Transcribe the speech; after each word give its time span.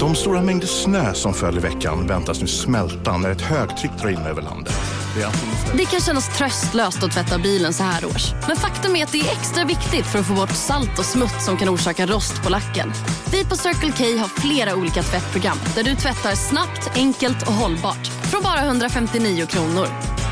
De 0.00 0.14
stora 0.14 0.42
mängder 0.42 0.66
snö 0.66 1.14
som 1.14 1.34
föll 1.34 1.56
i 1.56 1.60
veckan 1.60 2.06
väntas 2.06 2.40
nu 2.40 2.46
smälta 2.46 3.16
när 3.16 3.30
ett 3.30 3.40
högtryck 3.40 3.90
drar 4.00 4.08
in 4.08 4.18
över 4.18 4.42
landet. 4.42 4.74
Det, 5.16 5.22
är 5.22 5.32
det 5.76 5.84
kan 5.84 6.00
kännas 6.00 6.38
tröstlöst 6.38 7.02
att 7.02 7.12
tvätta 7.12 7.38
bilen 7.38 7.72
så 7.72 7.82
här 7.82 8.04
års. 8.04 8.32
Men 8.48 8.56
faktum 8.56 8.96
är 8.96 9.04
att 9.04 9.12
det 9.12 9.20
är 9.20 9.32
extra 9.32 9.64
viktigt 9.64 10.06
för 10.06 10.18
att 10.18 10.26
få 10.26 10.34
bort 10.34 10.50
salt 10.50 10.98
och 10.98 11.04
smuts 11.04 11.44
som 11.44 11.56
kan 11.56 11.68
orsaka 11.68 12.06
rost 12.06 12.42
på 12.42 12.50
lacken. 12.50 12.92
Vi 13.32 13.44
på 13.44 13.56
Circle 13.56 13.92
K 13.98 14.04
har 14.20 14.28
flera 14.28 14.76
olika 14.76 15.02
tvättprogram 15.02 15.58
där 15.74 15.82
du 15.82 15.94
tvättar 15.94 16.34
snabbt, 16.34 16.90
enkelt 16.94 17.42
och 17.48 17.54
hållbart. 17.54 18.06
Från 18.06 18.42
bara 18.42 18.60
159 18.60 19.46
kronor. 19.46 19.86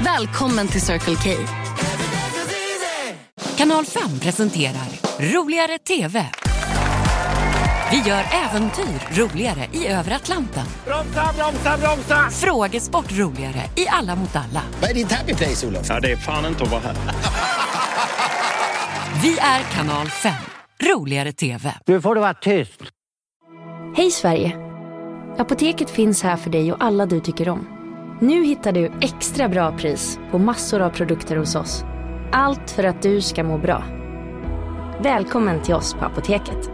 Välkommen 0.05 0.69
till 0.69 0.81
Circle 0.81 1.17
K. 1.17 1.31
Kanal 3.57 3.85
5 3.85 4.21
presenterar 4.21 4.89
Roligare 5.19 5.79
TV. 5.79 6.27
Vi 7.91 7.97
gör 7.99 8.23
äventyr 8.33 9.21
roligare 9.23 9.67
i 9.73 9.87
över 9.87 10.15
Atlanten. 10.15 10.65
Bromsa, 10.87 11.33
bromsa, 11.37 11.77
bromsa! 11.79 12.31
Frågesport 12.31 13.13
roligare 13.19 13.61
i 13.77 13.89
Alla 13.89 14.17
mot 14.17 14.37
alla. 14.37 14.63
Vad 14.81 14.91
är 14.91 14.95
din 14.95 15.07
happy 15.11 15.35
place, 15.35 15.67
Olof? 15.67 15.87
Ja, 15.89 16.01
det 16.01 16.13
är 16.13 16.17
fan 16.17 16.47
inte 16.47 16.63
att 16.63 16.71
vara 16.71 16.81
här. 16.81 16.95
Vi 19.23 19.39
är 19.39 19.61
Kanal 19.63 20.07
5. 20.07 20.33
Roligare 20.83 21.33
TV. 21.33 21.75
Nu 21.87 22.01
får 22.01 22.15
du 22.15 22.21
vara 22.21 22.35
tyst. 22.35 22.83
Hej 23.97 24.11
Sverige! 24.11 24.57
Apoteket 25.39 25.91
finns 25.91 26.23
här 26.23 26.37
för 26.37 26.51
dig 26.51 26.73
och 26.73 26.85
alla 26.85 27.07
du 27.07 27.21
tycker 27.21 27.49
om. 27.49 27.69
Nu 28.21 28.45
hittar 28.45 28.73
du 28.73 28.93
extra 29.01 29.49
bra 29.49 29.79
pris 29.79 30.19
på 30.31 30.39
massor 30.39 30.81
av 30.81 30.91
produkter 30.91 31.37
hos 31.37 31.55
oss. 31.55 31.85
Allt 32.33 32.71
för 32.71 32.85
att 32.85 33.03
du 33.03 33.21
ska 33.21 33.45
må 33.45 33.59
bra. 33.59 33.85
Välkommen 35.03 35.63
till 35.63 35.75
oss 35.75 35.95
på 35.95 36.05
Apoteket. 36.05 36.71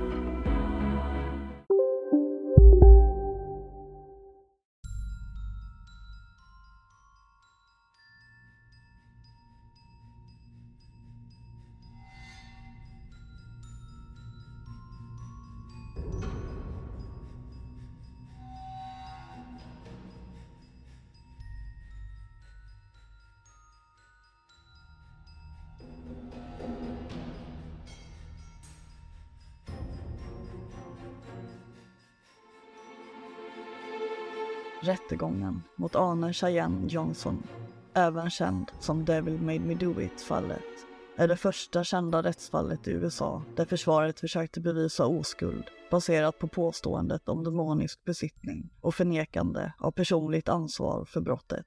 Rättegången 34.84 35.62
mot 35.77 35.96
Arne 35.96 36.32
Cheyenne 36.32 36.86
Johnson, 36.88 37.42
även 37.94 38.30
känd 38.30 38.70
som 38.80 39.04
Devil 39.04 39.42
Made 39.42 39.60
Me 39.60 39.74
Do 39.74 40.00
It-fallet, 40.00 40.62
är 41.16 41.28
det 41.28 41.36
första 41.36 41.84
kända 41.84 42.22
rättsfallet 42.22 42.88
i 42.88 42.91
USA 42.91 43.42
där 43.56 43.64
försvaret 43.64 44.20
försökte 44.20 44.60
bevisa 44.60 45.06
oskuld 45.06 45.64
baserat 45.91 46.38
på 46.38 46.48
påståendet 46.48 47.28
om 47.28 47.44
demonisk 47.44 48.04
besittning 48.04 48.70
och 48.80 48.94
förnekande 48.94 49.72
av 49.78 49.91
personligt 49.91 50.48
ansvar 50.48 51.04
för 51.04 51.20
brottet. 51.20 51.66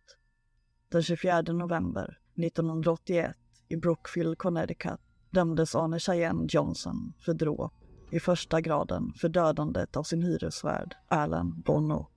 Den 0.92 1.04
24 1.04 1.42
november 1.42 2.18
1981 2.38 3.36
i 3.70 3.78
Brookfield, 3.78 4.38
Connecticut 4.38 5.00
dömdes 5.30 5.76
Arne 5.76 6.00
Cheyenne 6.00 6.48
Johnson 6.50 7.14
för 7.20 7.34
dråp 7.34 7.74
i 8.12 8.20
första 8.20 8.62
graden 8.62 9.14
för 9.14 9.30
dödandet 9.30 9.98
av 9.98 10.04
sin 10.04 10.22
hyresvärd 10.22 10.96
Alan 11.08 11.62
Bono. 11.66 12.08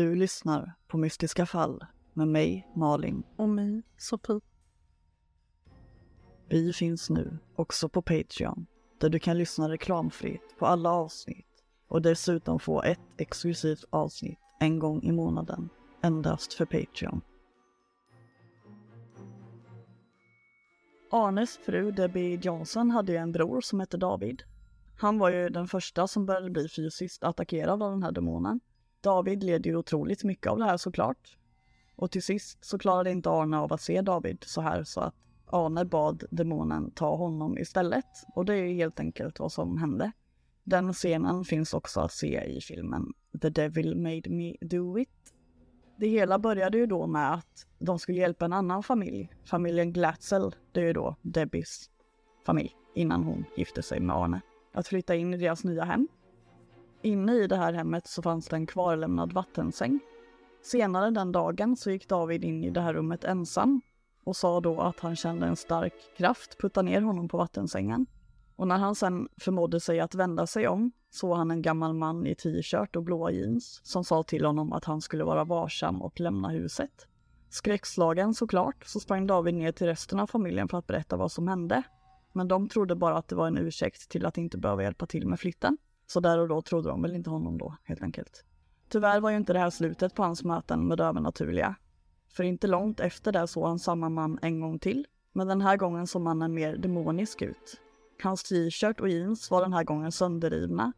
Du 0.00 0.14
lyssnar 0.14 0.72
på 0.88 0.98
Mystiska 0.98 1.46
fall 1.46 1.84
med 2.12 2.28
mig, 2.28 2.68
Malin. 2.76 3.22
Och 3.36 3.48
mig, 3.48 3.82
Sofie. 3.96 4.40
Vi 6.48 6.72
finns 6.72 7.10
nu 7.10 7.38
också 7.56 7.88
på 7.88 8.02
Patreon, 8.02 8.66
där 8.98 9.08
du 9.08 9.18
kan 9.18 9.38
lyssna 9.38 9.68
reklamfritt 9.68 10.58
på 10.58 10.66
alla 10.66 10.90
avsnitt 10.90 11.64
och 11.88 12.02
dessutom 12.02 12.60
få 12.60 12.82
ett 12.82 13.00
exklusivt 13.18 13.84
avsnitt 13.90 14.38
en 14.60 14.78
gång 14.78 15.02
i 15.02 15.12
månaden, 15.12 15.68
endast 16.02 16.52
för 16.52 16.64
Patreon. 16.64 17.20
Arnes 21.10 21.56
fru 21.56 21.90
Debbie 21.90 22.40
Johnson 22.42 22.90
hade 22.90 23.12
ju 23.12 23.18
en 23.18 23.32
bror 23.32 23.60
som 23.60 23.80
hette 23.80 23.96
David. 23.96 24.42
Han 24.98 25.18
var 25.18 25.30
ju 25.30 25.48
den 25.48 25.68
första 25.68 26.06
som 26.06 26.26
började 26.26 26.50
bli 26.50 26.68
fysiskt 26.68 27.24
attackerad 27.24 27.82
av 27.82 27.90
den 27.90 28.02
här 28.02 28.12
demonen. 28.12 28.60
David 29.00 29.42
led 29.42 29.66
ju 29.66 29.76
otroligt 29.76 30.24
mycket 30.24 30.46
av 30.46 30.58
det 30.58 30.64
här 30.64 30.76
såklart. 30.76 31.36
Och 31.96 32.10
till 32.10 32.22
sist 32.22 32.64
så 32.64 32.78
klarade 32.78 33.10
inte 33.10 33.30
Arne 33.30 33.58
av 33.58 33.72
att 33.72 33.80
se 33.80 34.00
David 34.00 34.44
så 34.46 34.60
här 34.60 34.84
så 34.84 35.00
att 35.00 35.14
Arne 35.46 35.84
bad 35.84 36.24
demonen 36.30 36.90
ta 36.90 37.16
honom 37.16 37.58
istället. 37.58 38.06
Och 38.34 38.44
det 38.44 38.54
är 38.54 38.64
ju 38.64 38.74
helt 38.74 39.00
enkelt 39.00 39.40
vad 39.40 39.52
som 39.52 39.78
hände. 39.78 40.12
Den 40.64 40.92
scenen 40.92 41.44
finns 41.44 41.74
också 41.74 42.00
att 42.00 42.12
se 42.12 42.44
i 42.44 42.60
filmen 42.60 43.12
The 43.42 43.50
Devil 43.50 43.96
Made 43.96 44.30
Me 44.30 44.54
Do 44.60 44.98
It. 44.98 45.34
Det 45.98 46.08
hela 46.08 46.38
började 46.38 46.78
ju 46.78 46.86
då 46.86 47.06
med 47.06 47.32
att 47.34 47.66
de 47.78 47.98
skulle 47.98 48.18
hjälpa 48.18 48.44
en 48.44 48.52
annan 48.52 48.82
familj, 48.82 49.32
familjen 49.44 49.92
Glatzel, 49.92 50.54
det 50.72 50.80
är 50.80 50.84
ju 50.84 50.92
då 50.92 51.16
Debbies 51.22 51.90
familj, 52.46 52.76
innan 52.94 53.24
hon 53.24 53.44
gifte 53.56 53.82
sig 53.82 54.00
med 54.00 54.16
Arne, 54.16 54.40
att 54.72 54.88
flytta 54.88 55.14
in 55.14 55.34
i 55.34 55.36
deras 55.36 55.64
nya 55.64 55.84
hem. 55.84 56.08
Inne 57.02 57.34
i 57.34 57.46
det 57.46 57.56
här 57.56 57.72
hemmet 57.72 58.06
så 58.06 58.22
fanns 58.22 58.48
det 58.48 58.56
en 58.56 58.66
kvarlämnad 58.66 59.32
vattensäng. 59.32 60.00
Senare 60.62 61.10
den 61.10 61.32
dagen 61.32 61.76
så 61.76 61.90
gick 61.90 62.08
David 62.08 62.44
in 62.44 62.64
i 62.64 62.70
det 62.70 62.80
här 62.80 62.94
rummet 62.94 63.24
ensam 63.24 63.80
och 64.24 64.36
sa 64.36 64.60
då 64.60 64.80
att 64.80 65.00
han 65.00 65.16
kände 65.16 65.46
en 65.46 65.56
stark 65.56 65.94
kraft 66.16 66.58
putta 66.60 66.82
ner 66.82 67.00
honom 67.00 67.28
på 67.28 67.36
vattensängen. 67.36 68.06
Och 68.56 68.68
när 68.68 68.78
han 68.78 68.94
sen 68.94 69.28
förmådde 69.40 69.80
sig 69.80 70.00
att 70.00 70.14
vända 70.14 70.46
sig 70.46 70.68
om 70.68 70.92
såg 71.10 71.36
han 71.36 71.50
en 71.50 71.62
gammal 71.62 71.94
man 71.94 72.26
i 72.26 72.34
t-shirt 72.34 72.96
och 72.96 73.02
blåa 73.02 73.30
jeans 73.30 73.80
som 73.82 74.04
sa 74.04 74.22
till 74.22 74.44
honom 74.44 74.72
att 74.72 74.84
han 74.84 75.00
skulle 75.00 75.24
vara 75.24 75.44
varsam 75.44 76.02
och 76.02 76.20
lämna 76.20 76.48
huset. 76.48 77.06
Skräckslagen 77.48 78.34
såklart 78.34 78.84
så 78.86 79.00
sprang 79.00 79.26
David 79.26 79.54
ner 79.54 79.72
till 79.72 79.86
resten 79.86 80.20
av 80.20 80.26
familjen 80.26 80.68
för 80.68 80.78
att 80.78 80.86
berätta 80.86 81.16
vad 81.16 81.32
som 81.32 81.48
hände. 81.48 81.82
Men 82.32 82.48
de 82.48 82.68
trodde 82.68 82.96
bara 82.96 83.16
att 83.16 83.28
det 83.28 83.34
var 83.34 83.46
en 83.46 83.58
ursäkt 83.58 84.08
till 84.08 84.26
att 84.26 84.38
inte 84.38 84.58
behöva 84.58 84.82
hjälpa 84.82 85.06
till 85.06 85.26
med 85.26 85.40
flytten. 85.40 85.78
Så 86.10 86.20
där 86.20 86.38
och 86.38 86.48
då 86.48 86.62
trodde 86.62 86.88
de 86.88 87.02
väl 87.02 87.14
inte 87.14 87.30
honom 87.30 87.58
då, 87.58 87.76
helt 87.84 88.02
enkelt. 88.02 88.44
Tyvärr 88.88 89.20
var 89.20 89.30
ju 89.30 89.36
inte 89.36 89.52
det 89.52 89.58
här 89.58 89.70
slutet 89.70 90.14
på 90.14 90.22
hans 90.22 90.44
möten 90.44 90.88
med 90.88 90.98
det 90.98 91.04
övernaturliga. 91.04 91.74
För 92.32 92.44
inte 92.44 92.66
långt 92.66 93.00
efter 93.00 93.32
det 93.32 93.46
såg 93.46 93.66
han 93.66 93.78
samma 93.78 94.08
man 94.08 94.38
en 94.42 94.60
gång 94.60 94.78
till. 94.78 95.06
Men 95.32 95.46
den 95.46 95.60
här 95.60 95.76
gången 95.76 96.06
såg 96.06 96.22
mannen 96.22 96.54
mer 96.54 96.76
demonisk 96.76 97.42
ut. 97.42 97.80
Hans 98.22 98.42
t-shirt 98.42 99.00
och 99.00 99.08
jeans 99.08 99.50
var 99.50 99.62
den 99.62 99.72
här 99.72 99.84
gången 99.84 100.12
sönderrivna. 100.12 100.92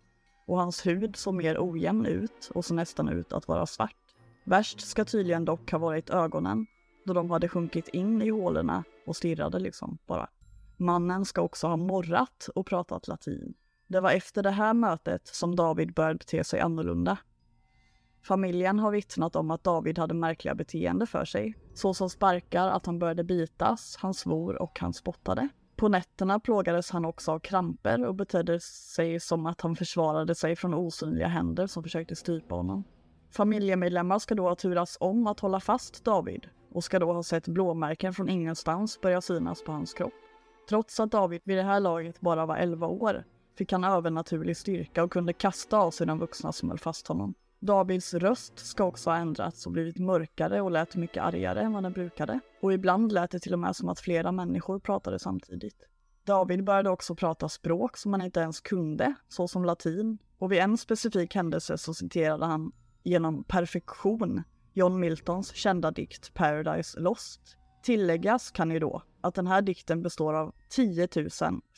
Och 0.47 0.59
hans 0.59 0.87
hud 0.87 1.17
såg 1.17 1.35
mer 1.35 1.57
ojämn 1.61 2.07
ut 2.07 2.51
och 2.55 2.65
såg 2.65 2.77
nästan 2.77 3.09
ut 3.09 3.33
att 3.33 3.49
vara 3.49 3.67
svart. 3.67 4.15
Värst 4.45 4.81
ska 4.81 5.05
tydligen 5.05 5.45
dock 5.45 5.71
ha 5.71 5.79
varit 5.79 6.11
ögonen, 6.11 6.67
då 7.07 7.13
de 7.13 7.31
hade 7.31 7.49
sjunkit 7.49 7.89
in 7.89 8.23
i 8.23 8.29
hålorna 8.29 8.85
och 9.07 9.17
stirrade 9.17 9.59
liksom 9.59 9.99
bara. 10.07 10.29
Mannen 10.77 11.25
ska 11.25 11.43
också 11.43 11.67
ha 11.67 11.77
morrat 11.77 12.49
och 12.55 12.67
pratat 12.67 13.09
latin. 13.09 13.55
Det 13.93 14.01
var 14.01 14.11
efter 14.11 14.43
det 14.43 14.51
här 14.51 14.75
mötet 14.75 15.27
som 15.27 15.57
David 15.57 15.95
började 15.95 16.15
bete 16.15 16.45
sig 16.45 16.61
annorlunda. 16.61 17.19
Familjen 18.23 18.79
har 18.79 18.91
vittnat 18.91 19.37
om 19.37 19.51
att 19.51 19.65
David 19.65 19.99
hade 19.99 20.15
märkliga 20.15 20.55
beteende 20.55 21.07
för 21.07 21.25
sig, 21.25 21.55
såsom 21.75 22.11
sparkar, 22.11 22.69
att 22.69 22.87
han 22.87 22.99
började 22.99 23.25
bitas, 23.25 23.97
han 24.01 24.15
svor 24.15 24.63
och 24.63 24.81
han 24.81 24.93
spottade. 24.93 25.49
På 25.77 25.89
nätterna 25.89 26.41
plågades 26.41 26.91
han 26.91 27.05
också 27.05 27.33
av 27.33 27.39
kramper 27.39 28.07
och 28.07 28.15
betedde 28.15 28.61
sig 28.61 29.21
som 29.21 29.47
att 29.47 29.61
han 29.61 29.77
försvarade 29.77 30.35
sig 30.35 30.57
från 30.57 30.75
osynliga 30.75 31.29
händer 31.29 31.67
som 31.67 31.83
försökte 31.83 32.17
strypa 32.17 32.55
honom. 32.55 32.85
Familjemedlemmar 33.31 34.19
ska 34.19 34.35
då 34.35 34.49
ha 34.49 34.55
turas 34.55 34.97
om 35.01 35.27
att 35.27 35.41
hålla 35.41 35.61
fast 35.61 36.05
David 36.05 36.49
och 36.75 36.85
ska 36.85 36.99
då 36.99 37.13
ha 37.13 37.23
sett 37.23 37.49
blåmärken 37.49 38.13
från 38.13 38.29
ingenstans 38.29 39.01
börja 39.01 39.21
synas 39.21 39.65
på 39.65 39.73
hans 39.73 39.95
kropp. 39.95 40.13
Trots 40.69 41.01
att 41.01 41.11
David 41.11 41.41
vid 41.45 41.57
det 41.57 41.63
här 41.63 41.81
laget 41.81 42.21
bara 42.21 42.47
var 42.47 42.57
11 42.57 42.87
år 42.87 43.25
fick 43.59 43.73
han 43.73 43.85
övernaturlig 43.85 44.57
styrka 44.57 45.05
och 45.05 45.13
kunde 45.13 45.33
kasta 45.33 45.79
av 45.79 45.91
sig 45.91 46.07
de 46.07 46.19
vuxna 46.19 46.53
som 46.53 46.69
höll 46.69 46.79
fast 46.79 47.07
honom. 47.07 47.35
Davids 47.61 48.15
röst 48.15 48.59
ska 48.59 48.85
också 48.85 49.11
ha 49.11 49.17
ändrats 49.17 49.67
och 49.67 49.73
blivit 49.73 49.99
mörkare 49.99 50.61
och 50.61 50.71
lät 50.71 50.97
mycket 50.97 51.23
argare 51.23 51.61
än 51.61 51.73
vad 51.73 51.83
den 51.83 51.93
brukade. 51.93 52.41
Och 52.63 52.73
ibland 52.73 53.13
lät 53.13 53.31
det 53.31 53.41
till 53.41 53.53
och 53.53 53.59
med 53.59 53.77
som 53.77 53.89
att 53.89 54.01
flera 54.01 54.33
människor 54.33 54.79
pratade 54.79 55.19
samtidigt. 55.19 55.77
David 56.25 56.65
började 56.65 56.91
också 56.91 57.15
prata 57.15 57.49
språk 57.49 57.97
som 57.97 58.13
han 58.13 58.23
inte 58.23 58.41
ens 58.41 58.61
kunde, 58.61 59.15
såsom 59.29 59.65
latin. 59.65 60.19
Och 60.39 60.53
vid 60.53 60.59
en 60.59 60.79
specifik 60.79 61.35
händelse 61.35 61.79
så 61.79 61.95
citerade 61.95 62.47
han 62.47 62.73
genom 63.03 63.45
perfektion 63.45 64.43
John 64.73 65.01
Miltons 65.01 65.55
kända 65.55 65.91
dikt 65.91 66.35
Paradise 66.35 67.01
Lost. 67.01 67.41
Tilläggas 67.83 68.51
kan 68.51 68.71
ju 68.71 68.79
då 68.79 69.03
att 69.21 69.35
den 69.35 69.47
här 69.47 69.63
dikten 69.63 70.03
består 70.03 70.35
av 70.35 70.55
10 70.69 71.09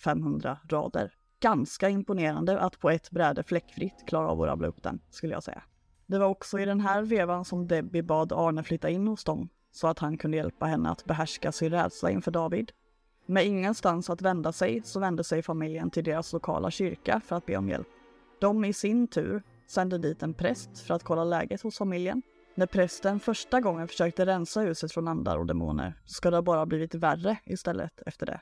500 0.05 0.59
rader 0.69 1.12
ganska 1.44 1.88
imponerande 1.88 2.61
att 2.61 2.81
på 2.81 2.91
ett 2.91 3.11
bräde 3.11 3.43
fläckfritt 3.43 4.05
klara 4.06 4.29
av 4.29 4.43
att 4.43 4.49
rabbla 4.49 4.69
upp 4.69 4.82
den, 4.82 5.00
skulle 5.11 5.32
jag 5.32 5.43
säga. 5.43 5.62
Det 6.06 6.19
var 6.19 6.26
också 6.26 6.58
i 6.58 6.64
den 6.64 6.81
här 6.81 7.02
vevan 7.02 7.44
som 7.44 7.67
Debbie 7.67 8.02
bad 8.02 8.32
Arne 8.32 8.62
flytta 8.62 8.91
in 8.91 9.08
hos 9.08 9.25
dem 9.25 9.49
så 9.73 9.88
att 9.88 9.99
han 9.99 10.19
kunde 10.19 10.37
hjälpa 10.37 10.67
henne 10.67 10.91
att 10.91 11.05
behärska 11.05 11.52
sin 11.52 11.70
rädsla 11.70 12.11
inför 12.11 12.31
David. 12.31 12.73
Med 13.26 13.46
ingenstans 13.46 14.11
att 14.11 14.23
vända 14.23 14.52
sig 14.52 14.82
så 14.85 15.00
vände 15.00 15.25
sig 15.25 15.43
familjen 15.43 15.91
till 15.91 16.05
deras 16.05 16.32
lokala 16.32 16.70
kyrka 16.70 17.20
för 17.25 17.37
att 17.37 17.47
be 17.47 17.56
om 17.56 17.69
hjälp. 17.69 17.88
De 18.40 18.64
i 18.64 18.73
sin 18.73 19.08
tur 19.08 19.43
sände 19.67 19.99
dit 19.99 20.23
en 20.23 20.35
präst 20.35 20.79
för 20.79 20.94
att 20.94 21.05
kolla 21.05 21.25
läget 21.25 21.62
hos 21.62 21.79
familjen. 21.79 22.23
När 22.55 22.67
prästen 22.67 23.20
första 23.20 23.61
gången 23.61 23.88
försökte 23.88 24.26
rensa 24.26 24.61
huset 24.61 24.93
från 24.93 25.08
andar 25.08 25.38
och 25.38 25.47
demoner 25.47 25.94
ska 26.05 26.31
det 26.31 26.43
bara 26.43 26.67
blivit 26.67 26.94
värre 26.94 27.37
istället 27.44 28.02
efter 28.06 28.26
det. 28.26 28.40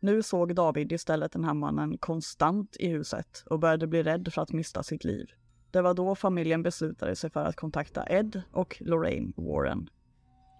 Nu 0.00 0.22
såg 0.22 0.54
David 0.54 0.92
istället 0.92 1.32
den 1.32 1.44
här 1.44 1.54
mannen 1.54 1.98
konstant 1.98 2.76
i 2.78 2.88
huset 2.88 3.44
och 3.46 3.58
började 3.58 3.86
bli 3.86 4.02
rädd 4.02 4.32
för 4.32 4.42
att 4.42 4.52
mista 4.52 4.82
sitt 4.82 5.04
liv. 5.04 5.26
Det 5.70 5.82
var 5.82 5.94
då 5.94 6.14
familjen 6.14 6.62
beslutade 6.62 7.16
sig 7.16 7.30
för 7.30 7.44
att 7.44 7.56
kontakta 7.56 8.06
Ed 8.10 8.42
och 8.52 8.76
Lorraine 8.80 9.32
Warren. 9.36 9.90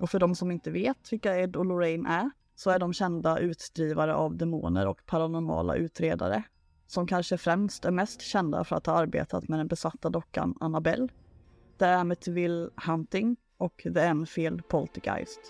Och 0.01 0.11
för 0.11 0.19
de 0.19 0.35
som 0.35 0.51
inte 0.51 0.71
vet 0.71 1.13
vilka 1.13 1.39
Ed 1.39 1.57
och 1.57 1.67
Lorraine 1.67 2.07
är 2.07 2.31
så 2.55 2.71
är 2.71 2.79
de 2.79 2.93
kända 2.93 3.39
utdrivare 3.39 4.15
av 4.15 4.37
demoner 4.37 4.87
och 4.87 5.07
paranormala 5.07 5.75
utredare 5.75 6.43
som 6.87 7.07
kanske 7.07 7.39
främst 7.39 7.85
är 7.85 7.91
mest 7.91 8.21
kända 8.21 8.65
för 8.65 8.77
att 8.77 8.87
ha 8.87 8.95
arbetat 8.95 9.49
med 9.49 9.59
den 9.59 9.69
besatta 9.69 10.11
dockan 10.11 10.55
Annabelle, 10.61 11.09
The 11.79 11.85
Amityville 11.85 12.71
Hunting 12.87 13.37
och 13.59 13.87
The 13.95 14.01
Enfield 14.01 14.69
Poltergeist. 14.69 15.41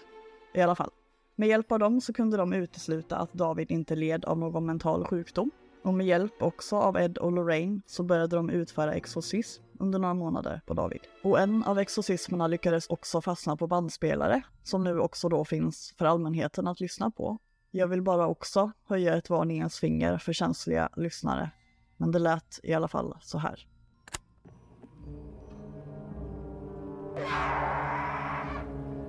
I 0.55 0.61
alla 0.61 0.75
fall. 0.75 0.91
Med 1.39 1.49
hjälp 1.49 1.73
av 1.73 1.79
dem 1.79 2.01
så 2.01 2.13
kunde 2.13 2.37
de 2.37 2.53
utesluta 2.53 3.17
att 3.17 3.33
David 3.33 3.71
inte 3.71 3.97
led 3.97 4.25
av 4.25 4.39
någon 4.39 4.67
mental 4.67 5.05
sjukdom. 5.07 5.51
Och 5.83 5.95
med 5.95 6.07
hjälp 6.07 6.43
också 6.43 6.77
av 6.77 6.97
Ed 6.97 7.19
och 7.19 7.33
Lorraine 7.33 7.83
så 7.87 8.03
började 8.03 8.37
de 8.37 8.51
utföra 8.51 8.95
exorcism 8.95 9.63
under 9.79 9.99
några 9.99 10.15
månader 10.15 10.61
på 10.67 10.75
David. 10.75 11.01
Och 11.23 11.41
en 11.41 11.65
av 11.65 11.79
exorcismerna 11.79 12.47
lyckades 12.47 12.87
också 12.87 13.21
fastna 13.21 13.57
på 13.57 13.67
bandspelare 13.67 14.43
som 14.63 14.85
nu 14.85 15.01
också 15.01 15.29
då 15.29 15.45
finns 15.45 15.95
för 15.99 16.05
allmänheten 16.05 16.67
att 16.67 16.81
lyssna 16.81 17.11
på. 17.11 17.39
Jag 17.71 17.89
vill 17.89 18.03
bara 18.03 18.27
också 18.27 18.73
höja 18.89 19.17
ett 19.17 19.31
varningens 19.31 19.79
finger 19.79 20.19
för 20.19 20.33
känsliga 20.33 20.89
lyssnare. 20.97 21.51
Men 21.97 22.13
det 22.13 22.19
lät 22.19 22.61
i 22.63 22.75
alla 22.75 22.89
fall 22.89 23.15
så 23.21 23.39
här. 23.39 23.67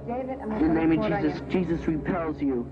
In 0.08 0.60
the 0.62 0.70
name 0.70 1.02
of 1.02 1.06
Jesus, 1.06 1.42
Jesus 1.50 1.86
repels 1.86 2.42
you. 2.42 2.66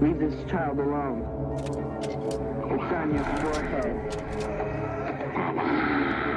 Leave 0.00 0.18
this 0.18 0.50
child 0.50 0.78
alone. 0.78 1.26
It's 1.60 2.92
on 2.94 3.14
your 3.14 3.24
forehead. 3.42 3.96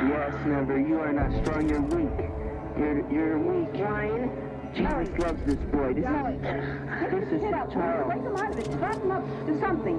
Yes, 0.10 0.36
never. 0.46 0.78
You 0.78 1.00
are 1.00 1.14
not 1.14 1.32
strong. 1.46 1.70
You're 1.70 1.80
weak. 1.80 2.30
You're 2.78 3.10
you're 3.10 3.40
weak. 3.40 3.82
Ryan. 3.82 4.30
Jesus 4.76 5.18
loves 5.20 5.42
this 5.46 5.56
boy. 5.72 5.94
This 5.94 6.04
is 6.04 7.32
this 7.32 7.42
is 7.42 7.54
up. 7.54 7.68
Wake 8.10 8.20
him 8.20 8.36
out 8.36 8.52
of 8.52 8.60
it. 8.60 8.66
Strap 8.66 8.96
him 8.96 9.12
up. 9.12 9.46
Do 9.46 9.60
something. 9.62 9.98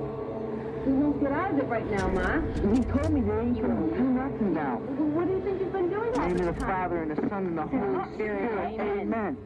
He 0.85 0.91
won't 0.91 1.23
get 1.23 1.33
out 1.33 1.53
of 1.53 1.59
it 1.59 1.65
right 1.65 1.91
now, 1.91 2.09
Ma. 2.09 2.43
He 2.75 2.85
told 2.85 3.11
me 3.15 3.23
there 3.23 3.41
ain't 3.41 3.59
gonna 3.59 3.97
do 3.97 4.05
nothing 4.05 4.53
now. 4.53 4.77
What 4.77 5.27
do 5.27 5.33
you 5.33 5.41
think 5.41 5.59
he's 5.63 5.73
been 5.73 5.89
doing 5.89 6.13
all 6.19 6.25
In 6.27 6.37
the 6.37 6.37
name 6.37 6.37
this 6.37 6.49
of 6.49 6.59
the? 6.59 6.67
Father 6.67 7.03
and 7.03 7.11
the 7.17 7.29
Son 7.31 7.47
and 7.47 7.57
the 7.57 7.67
Holy 7.67 8.15
Spirit. 8.15 8.79
Amen. 8.79 9.39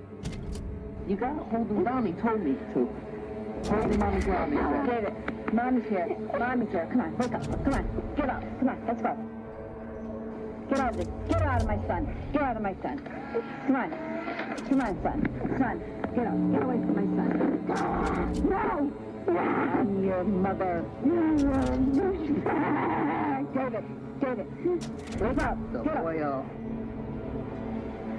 You 1.09 1.17
gotta 1.17 1.43
hold 1.45 1.71
him 1.71 1.85
down. 1.85 2.05
He 2.05 2.13
told 2.13 2.43
me 2.43 2.55
to. 2.75 2.89
Hold 3.71 3.91
him 3.91 4.03
on 4.03 4.15
the 4.15 4.25
ground. 4.27 4.53
He 4.53 4.59
said. 4.59 4.87
Get 4.87 5.05
it. 5.05 5.55
Mommy's 5.55 5.89
here. 5.89 6.17
Mommy's 6.39 6.71
here. 6.71 6.87
Come 6.93 7.01
on. 7.01 7.17
Wake 7.17 7.33
up. 7.33 7.65
Come 7.65 7.75
on. 7.75 8.15
Get 8.15 8.29
up. 8.29 8.43
Come 8.59 8.69
on. 8.69 8.87
Let's 8.87 9.03
go. 9.03 9.17
Get 10.69 10.81
out 10.81 10.95
of 10.95 11.01
it. 11.01 11.09
Get 11.29 11.41
out 11.43 11.63
of 11.63 11.67
my 11.67 11.79
son. 11.87 12.15
Get 12.31 12.43
out 12.43 12.57
of 12.57 12.63
my 12.63 12.75
son. 12.83 12.99
Come 13.67 13.77
on. 13.77 13.91
Come 14.69 14.81
on, 14.83 15.03
son. 15.03 15.19
Son. 15.57 15.81
Get 16.15 16.27
out. 16.27 16.53
Get 16.53 16.63
away 16.63 16.77
from 16.77 16.95
my 16.95 17.07
son. 17.17 17.39
No! 18.51 18.93
I'm 19.29 20.05
your 20.05 20.25
mother. 20.25 20.85
David. 23.55 23.85
David. 24.21 24.47
Wake 25.21 25.43
up. 25.43 25.57
The 25.73 25.79
Get 25.83 25.97
up. 25.97 26.45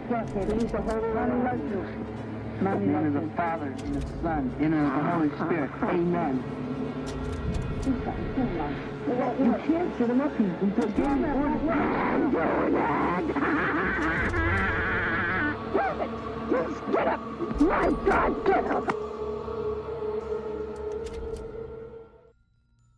Get 0.10 0.18
up, 0.18 0.34
David. 0.34 0.62
He's 0.62 0.72
the 0.72 0.82
Holy 0.82 1.14
Mommy 1.14 1.44
loves 1.44 1.72
you. 1.72 1.86
In 2.60 2.66
Mommy 2.66 2.86
the 2.86 2.92
name 2.92 2.94
loves 2.94 3.08
of 3.08 3.14
the 3.14 3.22
you. 3.22 3.36
Father 3.36 3.66
and 3.66 3.96
the 3.96 4.02
Son 4.22 4.56
and 4.60 4.74
of 4.74 4.82
the 4.82 5.04
Holy 5.12 5.30
Spirit. 5.30 5.72
Amen. 5.84 6.44
You 7.86 7.94
can't 9.66 9.98
sit 9.98 10.10
him 10.10 10.22
up. 10.22 10.38
He's 10.38 10.52
he's 10.60 10.98
getting 10.98 11.24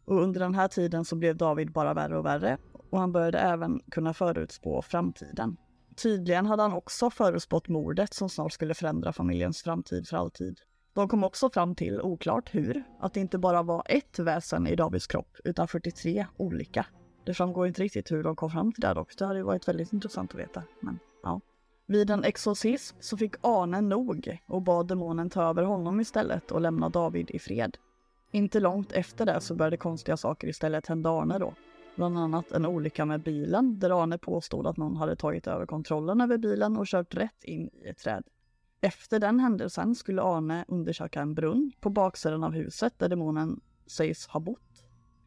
Och 0.05 0.21
under 0.21 0.39
den 0.39 0.55
här 0.55 0.67
tiden 0.67 1.05
så 1.05 1.15
blev 1.15 1.37
David 1.37 1.71
bara 1.71 1.93
värre 1.93 2.17
och 2.17 2.25
värre 2.25 2.57
och 2.89 2.99
han 2.99 3.11
började 3.11 3.39
även 3.39 3.79
kunna 3.91 4.13
förutspå 4.13 4.81
framtiden. 4.81 5.57
Tydligen 6.01 6.45
hade 6.45 6.61
han 6.61 6.73
också 6.73 7.09
förutspått 7.09 7.67
mordet 7.67 8.13
som 8.13 8.29
snart 8.29 8.53
skulle 8.53 8.73
förändra 8.73 9.13
familjens 9.13 9.61
framtid 9.63 10.07
för 10.07 10.17
alltid. 10.17 10.59
De 10.93 11.07
kom 11.07 11.23
också 11.23 11.49
fram 11.49 11.75
till, 11.75 12.01
oklart 12.01 12.55
hur, 12.55 12.83
att 12.99 13.13
det 13.13 13.19
inte 13.19 13.37
bara 13.37 13.63
var 13.63 13.83
ett 13.85 14.19
väsen 14.19 14.67
i 14.67 14.75
Davids 14.75 15.07
kropp 15.07 15.37
utan 15.43 15.67
43 15.67 16.25
olika. 16.37 16.85
Det 17.25 17.33
framgår 17.33 17.67
inte 17.67 17.81
riktigt 17.81 18.11
hur 18.11 18.23
de 18.23 18.35
kom 18.35 18.51
fram 18.51 18.73
till 18.73 18.81
det 18.81 18.93
dock. 18.93 19.17
Det 19.17 19.25
hade 19.25 19.39
ju 19.39 19.45
varit 19.45 19.67
väldigt 19.67 19.93
intressant 19.93 20.33
att 20.33 20.39
veta. 20.39 20.63
Men 20.79 20.99
ja. 21.23 21.41
Vid 21.85 22.09
en 22.09 22.23
exorcism 22.23 22.97
så 22.99 23.17
fick 23.17 23.35
Arne 23.41 23.81
nog 23.81 24.39
och 24.47 24.61
bad 24.61 24.87
demonen 24.87 25.29
ta 25.29 25.43
över 25.43 25.63
honom 25.63 25.99
istället 25.99 26.51
och 26.51 26.61
lämna 26.61 26.89
David 26.89 27.31
i 27.31 27.39
fred. 27.39 27.77
Inte 28.31 28.59
långt 28.59 28.91
efter 28.91 29.25
det 29.25 29.41
så 29.41 29.55
började 29.55 29.77
konstiga 29.77 30.17
saker 30.17 30.47
istället 30.47 30.87
hända 30.87 31.09
Arne 31.09 31.37
då. 31.39 31.53
Bland 31.95 32.17
annat 32.17 32.51
en 32.51 32.65
olycka 32.65 33.05
med 33.05 33.23
bilen 33.23 33.79
där 33.79 34.03
Arne 34.03 34.17
påstod 34.17 34.67
att 34.67 34.77
någon 34.77 34.95
hade 34.95 35.15
tagit 35.15 35.47
över 35.47 35.65
kontrollen 35.65 36.21
över 36.21 36.37
bilen 36.37 36.77
och 36.77 36.87
kört 36.87 37.15
rätt 37.15 37.43
in 37.43 37.69
i 37.73 37.87
ett 37.89 37.97
träd. 37.97 38.23
Efter 38.81 39.19
den 39.19 39.39
händelsen 39.39 39.95
skulle 39.95 40.21
Arne 40.21 40.65
undersöka 40.67 41.21
en 41.21 41.33
brunn 41.33 41.71
på 41.79 41.89
baksidan 41.89 42.43
av 42.43 42.51
huset 42.51 42.93
där 42.99 43.09
demonen 43.09 43.59
sägs 43.87 44.27
ha 44.27 44.39
bott. 44.39 44.83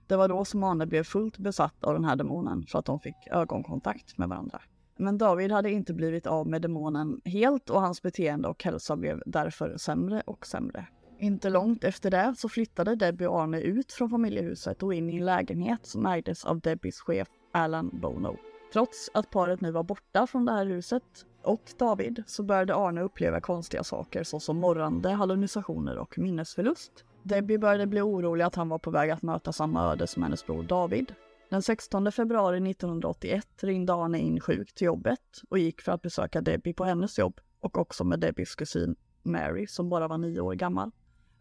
Det 0.07 0.17
var 0.17 0.29
då 0.29 0.45
som 0.45 0.63
Arne 0.65 0.87
blev 0.87 1.05
fullt 1.05 1.39
besatt 1.39 1.85
av 1.85 1.95
den 1.95 2.05
här 2.05 2.17
demonen 2.17 2.67
för 2.69 2.79
att 2.79 2.85
de 2.85 3.01
fick 3.01 3.17
ögonkontakt 3.31 4.19
med 4.19 4.29
varandra. 4.29 4.61
Men 4.97 5.19
David 5.19 5.53
hade 5.53 5.71
inte 5.71 5.95
blivit 5.95 6.27
av 6.27 6.47
med 6.47 6.63
demonen 6.63 7.21
helt 7.25 7.71
och 7.71 7.81
hans 7.81 8.03
beteende 8.03 8.49
och 8.49 8.65
hälsa 8.65 8.97
blev 8.97 9.23
därför 9.27 9.77
sämre 9.77 10.23
och 10.27 10.47
sämre. 10.47 10.87
Inte 11.25 11.51
långt 11.51 11.85
efter 11.85 12.11
det 12.11 12.35
så 12.37 12.49
flyttade 12.49 12.95
Debbie 12.95 13.27
och 13.27 13.41
Arne 13.41 13.61
ut 13.61 13.93
från 13.93 14.11
familjehuset 14.11 14.83
och 14.83 14.95
in 14.95 15.11
i 15.11 15.17
en 15.17 15.25
lägenhet 15.25 15.87
som 15.87 16.07
ägdes 16.07 16.45
av 16.45 16.61
Debbies 16.61 17.01
chef 17.01 17.29
Alan 17.53 17.91
Bono. 17.93 18.37
Trots 18.73 19.11
att 19.15 19.31
paret 19.31 19.61
nu 19.61 19.71
var 19.71 19.83
borta 19.83 20.27
från 20.27 20.45
det 20.45 20.53
här 20.53 20.67
huset 20.67 21.03
och 21.43 21.63
David 21.79 22.23
så 22.27 22.43
började 22.43 22.75
Arne 22.75 23.01
uppleva 23.01 23.41
konstiga 23.41 23.85
saker 23.85 24.25
såsom 24.25 24.57
morrande, 24.57 25.11
hallucinationer 25.11 25.99
och 25.99 26.19
minnesförlust. 26.19 27.05
Debbie 27.23 27.59
började 27.59 27.87
bli 27.87 28.01
orolig 28.01 28.45
att 28.45 28.55
han 28.55 28.69
var 28.69 28.79
på 28.79 28.91
väg 28.91 29.11
att 29.11 29.23
möta 29.23 29.53
samma 29.53 29.93
öde 29.93 30.07
som 30.07 30.23
hennes 30.23 30.47
bror 30.47 30.63
David. 30.63 31.15
Den 31.51 31.63
16 31.63 32.13
februari 32.13 32.71
1981 32.71 33.47
ringde 33.61 33.95
Arne 33.95 34.19
in 34.19 34.41
sjuk 34.41 34.75
till 34.75 34.87
jobbet 34.87 35.43
och 35.49 35.59
gick 35.59 35.81
för 35.81 35.93
att 35.93 36.03
besöka 36.03 36.41
Debbie 36.41 36.75
på 36.75 36.85
hennes 36.85 37.19
jobb 37.19 37.41
och 37.61 37.79
också 37.79 38.05
med 38.05 38.21
Debbies 38.21 38.55
kusin 38.55 38.97
Mary 39.23 39.67
som 39.67 39.89
bara 39.89 40.09
var 40.09 40.19
nio 40.19 40.41
år 40.41 40.55
gammal. 40.55 40.91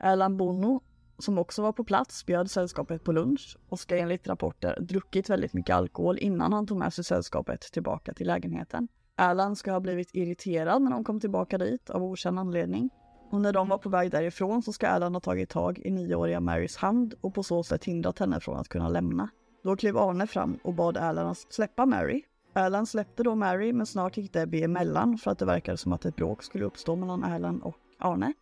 Erland 0.03 0.37
Bono, 0.37 0.81
som 1.17 1.37
också 1.37 1.61
var 1.61 1.71
på 1.71 1.83
plats, 1.83 2.25
bjöd 2.25 2.51
sällskapet 2.51 3.03
på 3.03 3.11
lunch 3.11 3.57
och 3.69 3.79
ska 3.79 3.97
enligt 3.97 4.27
rapporter 4.27 4.79
druckit 4.81 5.29
väldigt 5.29 5.53
mycket 5.53 5.75
alkohol 5.75 6.17
innan 6.17 6.53
han 6.53 6.67
tog 6.67 6.77
med 6.77 6.93
sig 6.93 7.03
sällskapet 7.03 7.61
tillbaka 7.61 8.13
till 8.13 8.27
lägenheten. 8.27 8.87
Erland 9.17 9.57
ska 9.57 9.71
ha 9.71 9.79
blivit 9.79 10.09
irriterad 10.13 10.81
när 10.81 10.91
de 10.91 11.03
kom 11.03 11.19
tillbaka 11.19 11.57
dit 11.57 11.89
av 11.89 12.03
okänd 12.03 12.39
anledning. 12.39 12.89
Och 13.31 13.41
när 13.41 13.53
de 13.53 13.69
var 13.69 13.77
på 13.77 13.89
väg 13.89 14.11
därifrån 14.11 14.61
så 14.61 14.73
ska 14.73 14.87
Erland 14.87 15.15
ha 15.15 15.19
tagit 15.19 15.49
tag 15.49 15.79
i 15.79 15.91
nioåriga 15.91 16.39
Marys 16.39 16.77
hand 16.77 17.13
och 17.21 17.33
på 17.33 17.43
så 17.43 17.63
sätt 17.63 17.85
hindrat 17.85 18.19
henne 18.19 18.39
från 18.39 18.57
att 18.57 18.69
kunna 18.69 18.89
lämna. 18.89 19.29
Då 19.63 19.75
klev 19.75 19.97
Arne 19.97 20.27
fram 20.27 20.59
och 20.63 20.73
bad 20.73 20.97
Erland 20.97 21.29
att 21.29 21.53
släppa 21.53 21.85
Mary. 21.85 22.21
Erland 22.55 22.89
släppte 22.89 23.23
då 23.23 23.35
Mary 23.35 23.73
men 23.73 23.85
snart 23.85 24.17
gick 24.17 24.33
Debbie 24.33 24.63
emellan 24.63 25.17
för 25.17 25.31
att 25.31 25.39
det 25.39 25.45
verkade 25.45 25.77
som 25.77 25.93
att 25.93 26.05
ett 26.05 26.15
bråk 26.15 26.43
skulle 26.43 26.65
uppstå 26.65 26.95
mellan 26.95 27.23
Erland 27.23 27.61
och 27.63 27.75
Arne. 27.99 28.33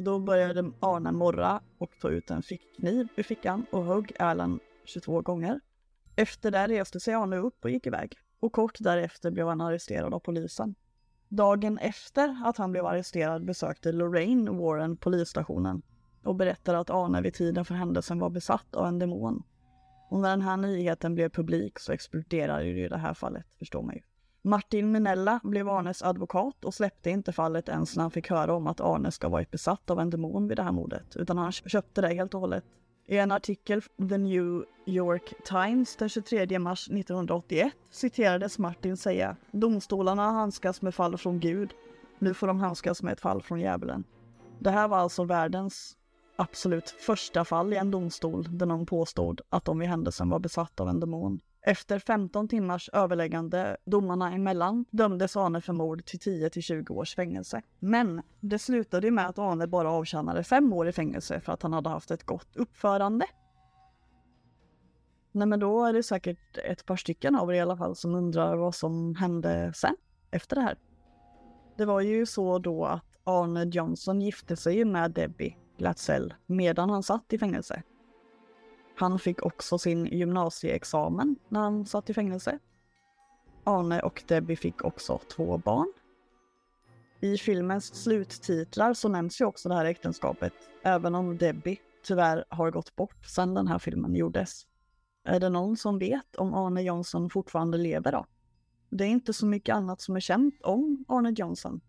Då 0.00 0.18
började 0.18 0.72
Arne 0.80 1.12
morra 1.12 1.60
och 1.78 1.90
ta 2.00 2.08
ut 2.08 2.30
en 2.30 2.42
fickkniv 2.42 3.08
ur 3.16 3.22
fickan 3.22 3.66
och 3.72 3.84
högg 3.84 4.12
Erland 4.18 4.60
22 4.84 5.20
gånger. 5.20 5.60
Efter 6.16 6.50
det 6.50 6.68
reste 6.68 7.00
sig 7.00 7.14
Arne 7.14 7.36
upp 7.36 7.64
och 7.64 7.70
gick 7.70 7.86
iväg. 7.86 8.18
Och 8.40 8.52
kort 8.52 8.76
därefter 8.80 9.30
blev 9.30 9.46
han 9.46 9.60
arresterad 9.60 10.14
av 10.14 10.20
polisen. 10.20 10.74
Dagen 11.28 11.78
efter 11.78 12.42
att 12.44 12.56
han 12.56 12.72
blev 12.72 12.86
arresterad 12.86 13.44
besökte 13.44 13.92
Lorraine 13.92 14.58
Warren 14.58 14.96
polisstationen 14.96 15.82
och 16.24 16.34
berättade 16.34 16.78
att 16.78 16.90
Arne 16.90 17.20
vid 17.20 17.34
tiden 17.34 17.64
för 17.64 17.74
händelsen 17.74 18.18
var 18.18 18.30
besatt 18.30 18.74
av 18.74 18.86
en 18.86 18.98
demon. 18.98 19.42
Och 20.10 20.20
när 20.20 20.30
den 20.30 20.42
här 20.42 20.56
nyheten 20.56 21.14
blev 21.14 21.28
publik 21.28 21.78
så 21.78 21.92
exploderade 21.92 22.64
det 22.64 22.84
i 22.84 22.88
det 22.88 22.98
här 22.98 23.14
fallet, 23.14 23.46
förstår 23.58 23.82
man 23.82 23.94
ju. 23.94 24.02
Martin 24.42 24.92
Minella 24.92 25.40
blev 25.42 25.68
Arnes 25.68 26.02
advokat 26.02 26.64
och 26.64 26.74
släppte 26.74 27.10
inte 27.10 27.32
fallet 27.32 27.68
ens 27.68 27.96
när 27.96 28.02
han 28.02 28.10
fick 28.10 28.30
höra 28.30 28.54
om 28.54 28.66
att 28.66 28.80
Arne 28.80 29.10
ska 29.10 29.28
varit 29.28 29.50
besatt 29.50 29.90
av 29.90 30.00
en 30.00 30.10
demon 30.10 30.48
vid 30.48 30.56
det 30.56 30.62
här 30.62 30.72
mordet, 30.72 31.16
utan 31.16 31.38
han 31.38 31.52
köpte 31.52 32.00
det 32.00 32.14
helt 32.14 32.34
och 32.34 32.40
hållet. 32.40 32.64
I 33.06 33.18
en 33.18 33.32
artikel 33.32 33.78
i 33.78 34.08
The 34.08 34.18
New 34.18 34.64
York 34.86 35.34
Times 35.44 35.96
den 35.96 36.08
23 36.08 36.58
mars 36.58 36.88
1981 36.88 37.72
citerades 37.90 38.58
Martin 38.58 38.96
säga 38.96 39.36
“Domstolarna 39.50 40.30
handskas 40.30 40.82
med 40.82 40.94
fall 40.94 41.18
från 41.18 41.40
Gud, 41.40 41.70
nu 42.18 42.34
får 42.34 42.46
de 42.46 42.60
handskas 42.60 43.02
med 43.02 43.12
ett 43.12 43.20
fall 43.20 43.42
från 43.42 43.60
djävulen”. 43.60 44.04
Det 44.58 44.70
här 44.70 44.88
var 44.88 44.98
alltså 44.98 45.24
världens 45.24 45.96
absolut 46.36 46.90
första 46.90 47.44
fall 47.44 47.72
i 47.72 47.76
en 47.76 47.90
domstol 47.90 48.58
där 48.58 48.66
någon 48.66 48.86
påstod 48.86 49.40
att 49.48 49.64
de 49.64 49.78
vid 49.78 49.88
händelsen 49.88 50.28
var 50.28 50.38
besatt 50.38 50.80
av 50.80 50.88
en 50.88 51.00
demon. 51.00 51.40
Efter 51.62 51.98
15 51.98 52.48
timmars 52.48 52.90
överläggande 52.92 53.76
domarna 53.84 54.32
emellan 54.32 54.84
dömdes 54.90 55.36
Arne 55.36 55.60
för 55.60 55.72
mord 55.72 56.04
till 56.04 56.18
10 56.18 56.50
till 56.50 56.62
20 56.62 56.94
års 56.94 57.14
fängelse. 57.14 57.62
Men 57.78 58.22
det 58.40 58.58
slutade 58.58 59.06
ju 59.06 59.10
med 59.10 59.28
att 59.28 59.38
Arne 59.38 59.66
bara 59.66 59.90
avtjänade 59.90 60.44
fem 60.44 60.72
år 60.72 60.88
i 60.88 60.92
fängelse 60.92 61.40
för 61.40 61.52
att 61.52 61.62
han 61.62 61.72
hade 61.72 61.88
haft 61.88 62.10
ett 62.10 62.24
gott 62.24 62.56
uppförande. 62.56 63.26
Nej 65.32 65.46
men 65.46 65.60
då 65.60 65.84
är 65.84 65.92
det 65.92 66.02
säkert 66.02 66.58
ett 66.64 66.86
par 66.86 66.96
stycken 66.96 67.36
av 67.36 67.50
er 67.50 67.54
i 67.54 67.60
alla 67.60 67.76
fall 67.76 67.96
som 67.96 68.14
undrar 68.14 68.56
vad 68.56 68.74
som 68.74 69.14
hände 69.14 69.72
sen, 69.74 69.96
efter 70.30 70.56
det 70.56 70.62
här. 70.62 70.78
Det 71.76 71.84
var 71.84 72.00
ju 72.00 72.26
så 72.26 72.58
då 72.58 72.84
att 72.84 73.04
Arne 73.24 73.64
Johnson 73.64 74.20
gifte 74.20 74.56
sig 74.56 74.84
med 74.84 75.10
Debbie 75.10 75.56
Glatzell 75.78 76.34
medan 76.46 76.90
han 76.90 77.02
satt 77.02 77.32
i 77.32 77.38
fängelse. 77.38 77.82
Han 78.98 79.18
fick 79.18 79.42
också 79.42 79.78
sin 79.78 80.06
gymnasieexamen 80.06 81.36
när 81.48 81.60
han 81.60 81.86
satt 81.86 82.10
i 82.10 82.14
fängelse. 82.14 82.58
Arne 83.64 84.00
och 84.00 84.22
Debbie 84.26 84.56
fick 84.56 84.84
också 84.84 85.20
två 85.36 85.58
barn. 85.58 85.92
I 87.20 87.38
filmens 87.38 88.02
sluttitlar 88.02 88.94
så 88.94 89.08
nämns 89.08 89.40
ju 89.40 89.44
också 89.44 89.68
det 89.68 89.74
här 89.74 89.84
äktenskapet, 89.84 90.52
även 90.82 91.14
om 91.14 91.38
Debbie 91.38 91.76
tyvärr 92.04 92.44
har 92.48 92.70
gått 92.70 92.96
bort 92.96 93.26
sedan 93.26 93.54
den 93.54 93.66
här 93.66 93.78
filmen 93.78 94.14
gjordes. 94.14 94.66
Är 95.24 95.40
det 95.40 95.48
någon 95.48 95.76
som 95.76 95.98
vet 95.98 96.36
om 96.36 96.54
Arne 96.54 96.82
Johnson 96.82 97.30
fortfarande 97.30 97.78
lever 97.78 98.12
då? 98.12 98.26
Det 98.90 99.04
är 99.04 99.08
inte 99.08 99.32
så 99.32 99.46
mycket 99.46 99.74
annat 99.74 100.00
som 100.00 100.16
är 100.16 100.20
känt 100.20 100.62
om 100.62 101.04
Arne 101.08 101.34
Johnson. 101.36 101.80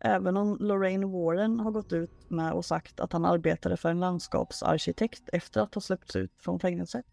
Även 0.00 0.36
om 0.36 0.56
Lorraine 0.60 1.12
Warren 1.12 1.60
har 1.60 1.70
gått 1.70 1.92
ut 1.92 2.30
med 2.30 2.52
och 2.52 2.64
sagt 2.64 3.00
att 3.00 3.12
han 3.12 3.24
arbetade 3.24 3.76
för 3.76 3.88
en 3.88 4.00
landskapsarkitekt 4.00 5.28
efter 5.32 5.60
att 5.60 5.74
ha 5.74 5.80
släppts 5.80 6.16
ut 6.16 6.32
från 6.38 6.60
fängelset. 6.60 7.06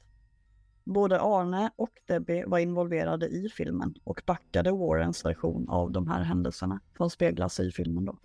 Både 0.83 1.21
Arne 1.21 1.71
och 1.75 1.91
Debbie 2.07 2.45
var 2.45 2.59
involverade 2.59 3.27
i 3.27 3.49
filmen 3.49 3.93
och 4.03 4.21
backade 4.25 4.71
Warrens 4.71 5.25
version 5.25 5.69
av 5.69 5.91
de 5.91 6.07
här 6.07 6.23
händelserna 6.23 6.79
som 6.97 7.09
speglas 7.09 7.59
i 7.59 7.71
filmen 7.71 8.05
då. 8.05 8.17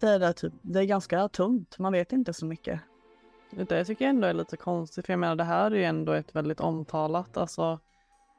Det 0.00 0.06
är, 0.06 0.18
där 0.18 0.32
typ, 0.32 0.52
det 0.62 0.80
är 0.80 0.84
ganska 0.84 1.28
tunt, 1.28 1.78
man 1.78 1.92
vet 1.92 2.12
inte 2.12 2.32
så 2.32 2.46
mycket. 2.46 2.80
Det 3.50 3.84
tycker 3.84 4.04
jag 4.04 4.10
ändå 4.10 4.26
är 4.26 4.34
lite 4.34 4.56
konstigt, 4.56 5.06
för 5.06 5.12
jag 5.12 5.20
menar 5.20 5.36
det 5.36 5.44
här 5.44 5.70
är 5.70 5.76
ju 5.76 5.84
ändå 5.84 6.12
ett 6.12 6.36
väldigt 6.36 6.60
omtalat, 6.60 7.36
alltså 7.36 7.80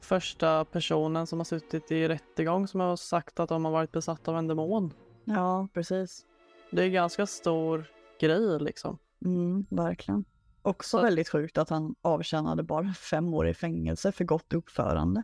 första 0.01 0.65
personen 0.65 1.27
som 1.27 1.39
har 1.39 1.45
suttit 1.45 1.91
i 1.91 2.07
rättegång 2.07 2.67
som 2.67 2.79
har 2.79 2.95
sagt 2.95 3.39
att 3.39 3.49
de 3.49 3.65
har 3.65 3.71
varit 3.71 3.91
besatta 3.91 4.31
av 4.31 4.37
en 4.37 4.47
demon. 4.47 4.93
Ja, 5.25 5.67
precis. 5.73 6.25
Det 6.71 6.83
är 6.83 6.89
ganska 6.89 7.25
stor 7.25 7.85
grej 8.19 8.59
liksom. 8.59 8.97
Mm, 9.25 9.65
verkligen. 9.69 10.25
Också 10.61 10.97
Så. 10.97 11.03
väldigt 11.03 11.29
sjukt 11.29 11.57
att 11.57 11.69
han 11.69 11.95
avtjänade 12.01 12.63
bara 12.63 12.93
fem 12.93 13.33
år 13.33 13.47
i 13.47 13.53
fängelse 13.53 14.11
för 14.11 14.23
gott 14.23 14.53
uppförande. 14.53 15.23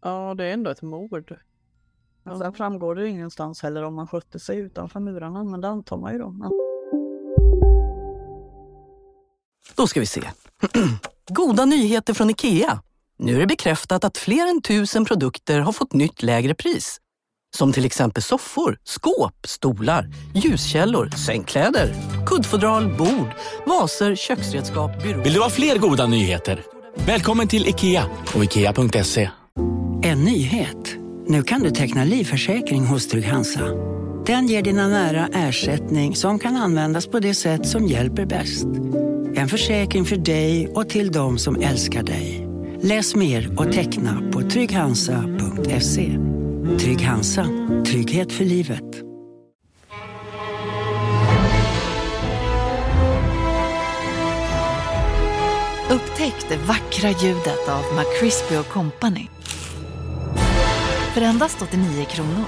Ja, 0.00 0.34
det 0.34 0.44
är 0.44 0.52
ändå 0.52 0.70
ett 0.70 0.82
mord. 0.82 1.36
Ja. 2.24 2.38
Sen 2.38 2.52
framgår 2.52 2.94
det 2.94 3.08
ingenstans 3.08 3.62
heller 3.62 3.82
om 3.82 3.98
han 3.98 4.08
skötte 4.08 4.38
sig 4.38 4.58
utanför 4.58 5.00
murarna, 5.00 5.44
men 5.44 5.60
det 5.60 5.68
antar 5.68 5.96
man 5.96 6.12
ju 6.12 6.18
då. 6.18 6.30
Men... 6.30 6.50
Då 9.76 9.86
ska 9.86 10.00
vi 10.00 10.06
se. 10.06 10.22
Goda 11.28 11.64
nyheter 11.64 12.14
från 12.14 12.30
IKEA. 12.30 12.82
Nu 13.16 13.36
är 13.36 13.40
det 13.40 13.46
bekräftat 13.46 14.04
att 14.04 14.18
fler 14.18 14.50
än 14.50 14.62
tusen 14.62 15.04
produkter 15.04 15.60
har 15.60 15.72
fått 15.72 15.92
nytt 15.92 16.22
lägre 16.22 16.54
pris. 16.54 17.00
Som 17.56 17.72
till 17.72 17.84
exempel 17.84 18.22
soffor, 18.22 18.76
skåp, 18.84 19.34
stolar, 19.46 20.08
ljuskällor, 20.34 21.10
sängkläder, 21.26 21.94
kuddfodral, 22.26 22.96
bord, 22.96 23.28
vaser, 23.66 24.16
köksredskap, 24.16 25.02
byråer. 25.02 25.24
Vill 25.24 25.32
du 25.32 25.40
ha 25.40 25.50
fler 25.50 25.78
goda 25.78 26.06
nyheter? 26.06 26.62
Välkommen 27.06 27.48
till 27.48 27.68
IKEA 27.68 28.04
och 28.36 28.44
IKEA.se. 28.44 29.30
En 30.02 30.24
nyhet. 30.24 30.96
Nu 31.26 31.42
kan 31.42 31.60
du 31.60 31.70
teckna 31.70 32.04
livförsäkring 32.04 32.86
hos 32.86 33.08
Trygg-Hansa. 33.08 33.60
Den 34.26 34.46
ger 34.46 34.62
dina 34.62 34.88
nära 34.88 35.28
ersättning 35.32 36.16
som 36.16 36.38
kan 36.38 36.56
användas 36.56 37.06
på 37.06 37.20
det 37.20 37.34
sätt 37.34 37.68
som 37.68 37.86
hjälper 37.86 38.26
bäst. 38.26 38.66
En 39.34 39.48
försäkring 39.48 40.04
för 40.04 40.16
dig 40.16 40.68
och 40.68 40.88
till 40.88 41.12
de 41.12 41.38
som 41.38 41.62
älskar 41.62 42.02
dig. 42.02 42.48
Läs 42.82 43.14
mer 43.14 43.60
och 43.60 43.72
teckna 43.72 44.22
på 44.32 44.40
trygghansa.se. 44.40 46.18
Trygg 46.62 47.02
Hansa. 47.02 47.46
Trygghet 47.86 48.32
för 48.32 48.44
livet. 48.44 49.02
Upptäck 55.90 56.48
det 56.48 56.56
vackra 56.56 57.10
ljudet 57.10 57.68
av 57.68 57.82
McCrispy 57.96 58.62
Company. 58.72 59.28
För 61.14 61.20
endast 61.20 61.62
89 61.62 62.04
kronor. 62.04 62.46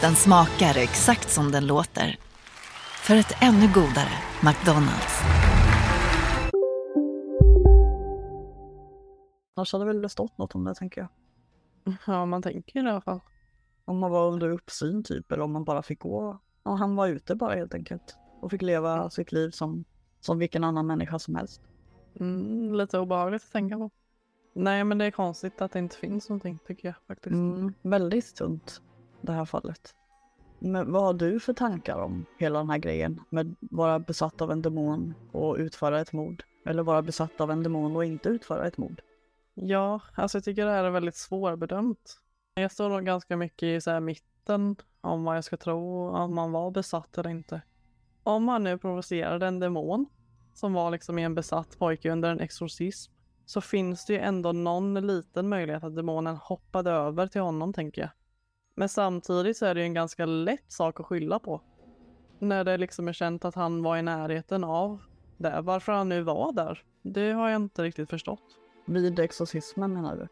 Den 0.00 0.14
smakar 0.14 0.78
exakt 0.78 1.30
som 1.30 1.52
den 1.52 1.66
låter. 1.66 2.18
För 3.02 3.16
ett 3.16 3.32
ännu 3.42 3.68
godare 3.74 4.14
McDonalds. 4.40 5.22
Annars 9.56 9.72
hade 9.72 9.84
väl 9.84 10.10
stått 10.10 10.38
något 10.38 10.54
om 10.54 10.64
det, 10.64 10.74
tänker 10.74 11.00
jag. 11.00 11.08
Ja, 12.06 12.26
man 12.26 12.42
tänker 12.42 12.86
i 12.86 12.88
alla 12.88 13.00
fall. 13.00 13.20
Om 13.84 13.98
man 13.98 14.10
var 14.10 14.30
under 14.32 14.48
uppsyn 14.48 15.04
typ, 15.04 15.32
eller 15.32 15.42
om 15.42 15.52
man 15.52 15.64
bara 15.64 15.82
fick 15.82 16.00
gå. 16.00 16.38
Ja, 16.64 16.74
han 16.74 16.96
var 16.96 17.08
ute 17.08 17.34
bara 17.34 17.54
helt 17.54 17.74
enkelt. 17.74 18.16
Och 18.40 18.50
fick 18.50 18.62
leva 18.62 19.10
sitt 19.10 19.32
liv 19.32 19.50
som, 19.50 19.84
som 20.20 20.38
vilken 20.38 20.64
annan 20.64 20.86
människa 20.86 21.18
som 21.18 21.34
helst. 21.34 21.62
Mm, 22.20 22.74
lite 22.74 22.98
obehagligt 22.98 23.42
att 23.42 23.52
tänka 23.52 23.76
på. 23.76 23.90
Nej, 24.54 24.84
men 24.84 24.98
det 24.98 25.04
är 25.04 25.10
konstigt 25.10 25.62
att 25.62 25.72
det 25.72 25.78
inte 25.78 25.96
finns 25.96 26.28
någonting 26.28 26.58
tycker 26.66 26.88
jag 26.88 26.94
faktiskt. 27.06 27.34
Mm, 27.34 27.74
väldigt 27.82 28.36
tunt 28.36 28.82
det 29.20 29.32
här 29.32 29.44
fallet. 29.44 29.94
Men 30.58 30.92
vad 30.92 31.02
har 31.02 31.14
du 31.14 31.40
för 31.40 31.52
tankar 31.52 31.98
om 31.98 32.26
hela 32.38 32.58
den 32.58 32.70
här 32.70 32.78
grejen 32.78 33.20
med 33.30 33.50
att 33.50 33.56
vara 33.70 33.98
besatt 33.98 34.42
av 34.42 34.50
en 34.50 34.62
demon 34.62 35.14
och 35.32 35.56
utföra 35.56 36.00
ett 36.00 36.12
mord? 36.12 36.44
Eller 36.66 36.82
vara 36.82 37.02
besatt 37.02 37.40
av 37.40 37.50
en 37.50 37.62
demon 37.62 37.96
och 37.96 38.04
inte 38.04 38.28
utföra 38.28 38.66
ett 38.66 38.78
mord? 38.78 39.02
Ja, 39.54 40.00
alltså 40.14 40.38
jag 40.38 40.44
tycker 40.44 40.64
det 40.64 40.70
här 40.70 40.84
är 40.84 40.90
väldigt 40.90 41.16
svårbedömt. 41.16 42.20
Jag 42.56 42.72
står 42.72 42.88
nog 42.88 43.04
ganska 43.04 43.36
mycket 43.36 43.66
i 43.66 43.80
så 43.80 43.90
här 43.90 44.00
mitten 44.00 44.76
om 45.00 45.24
vad 45.24 45.36
jag 45.36 45.44
ska 45.44 45.56
tro 45.56 46.08
om 46.08 46.34
man 46.34 46.52
var 46.52 46.70
besatt 46.70 47.18
eller 47.18 47.30
inte. 47.30 47.62
Om 48.22 48.44
man 48.44 48.64
nu 48.64 48.78
provocerade 48.78 49.46
en 49.46 49.60
demon 49.60 50.06
som 50.52 50.72
var 50.72 50.90
liksom 50.90 51.18
i 51.18 51.22
en 51.22 51.34
besatt 51.34 51.78
pojke 51.78 52.10
under 52.10 52.30
en 52.30 52.40
exorcism 52.40 53.12
så 53.46 53.60
finns 53.60 54.06
det 54.06 54.12
ju 54.12 54.18
ändå 54.18 54.52
någon 54.52 55.06
liten 55.06 55.48
möjlighet 55.48 55.84
att 55.84 55.96
demonen 55.96 56.36
hoppade 56.36 56.90
över 56.90 57.26
till 57.26 57.40
honom 57.40 57.72
tänker 57.72 58.02
jag. 58.02 58.10
Men 58.74 58.88
samtidigt 58.88 59.56
så 59.56 59.66
är 59.66 59.74
det 59.74 59.80
ju 59.80 59.86
en 59.86 59.94
ganska 59.94 60.26
lätt 60.26 60.72
sak 60.72 61.00
att 61.00 61.06
skylla 61.06 61.38
på. 61.38 61.62
När 62.38 62.64
det 62.64 62.76
liksom 62.76 63.08
är 63.08 63.12
känt 63.12 63.44
att 63.44 63.54
han 63.54 63.82
var 63.82 63.96
i 63.96 64.02
närheten 64.02 64.64
av 64.64 65.02
det. 65.36 65.60
Varför 65.60 65.92
han 65.92 66.08
nu 66.08 66.22
var 66.22 66.52
där, 66.52 66.84
det 67.02 67.32
har 67.32 67.48
jag 67.48 67.56
inte 67.56 67.82
riktigt 67.82 68.10
förstått. 68.10 68.58
Vid 68.86 69.18
exorcismen 69.18 69.92
menar 69.92 70.16
du? 70.16 70.28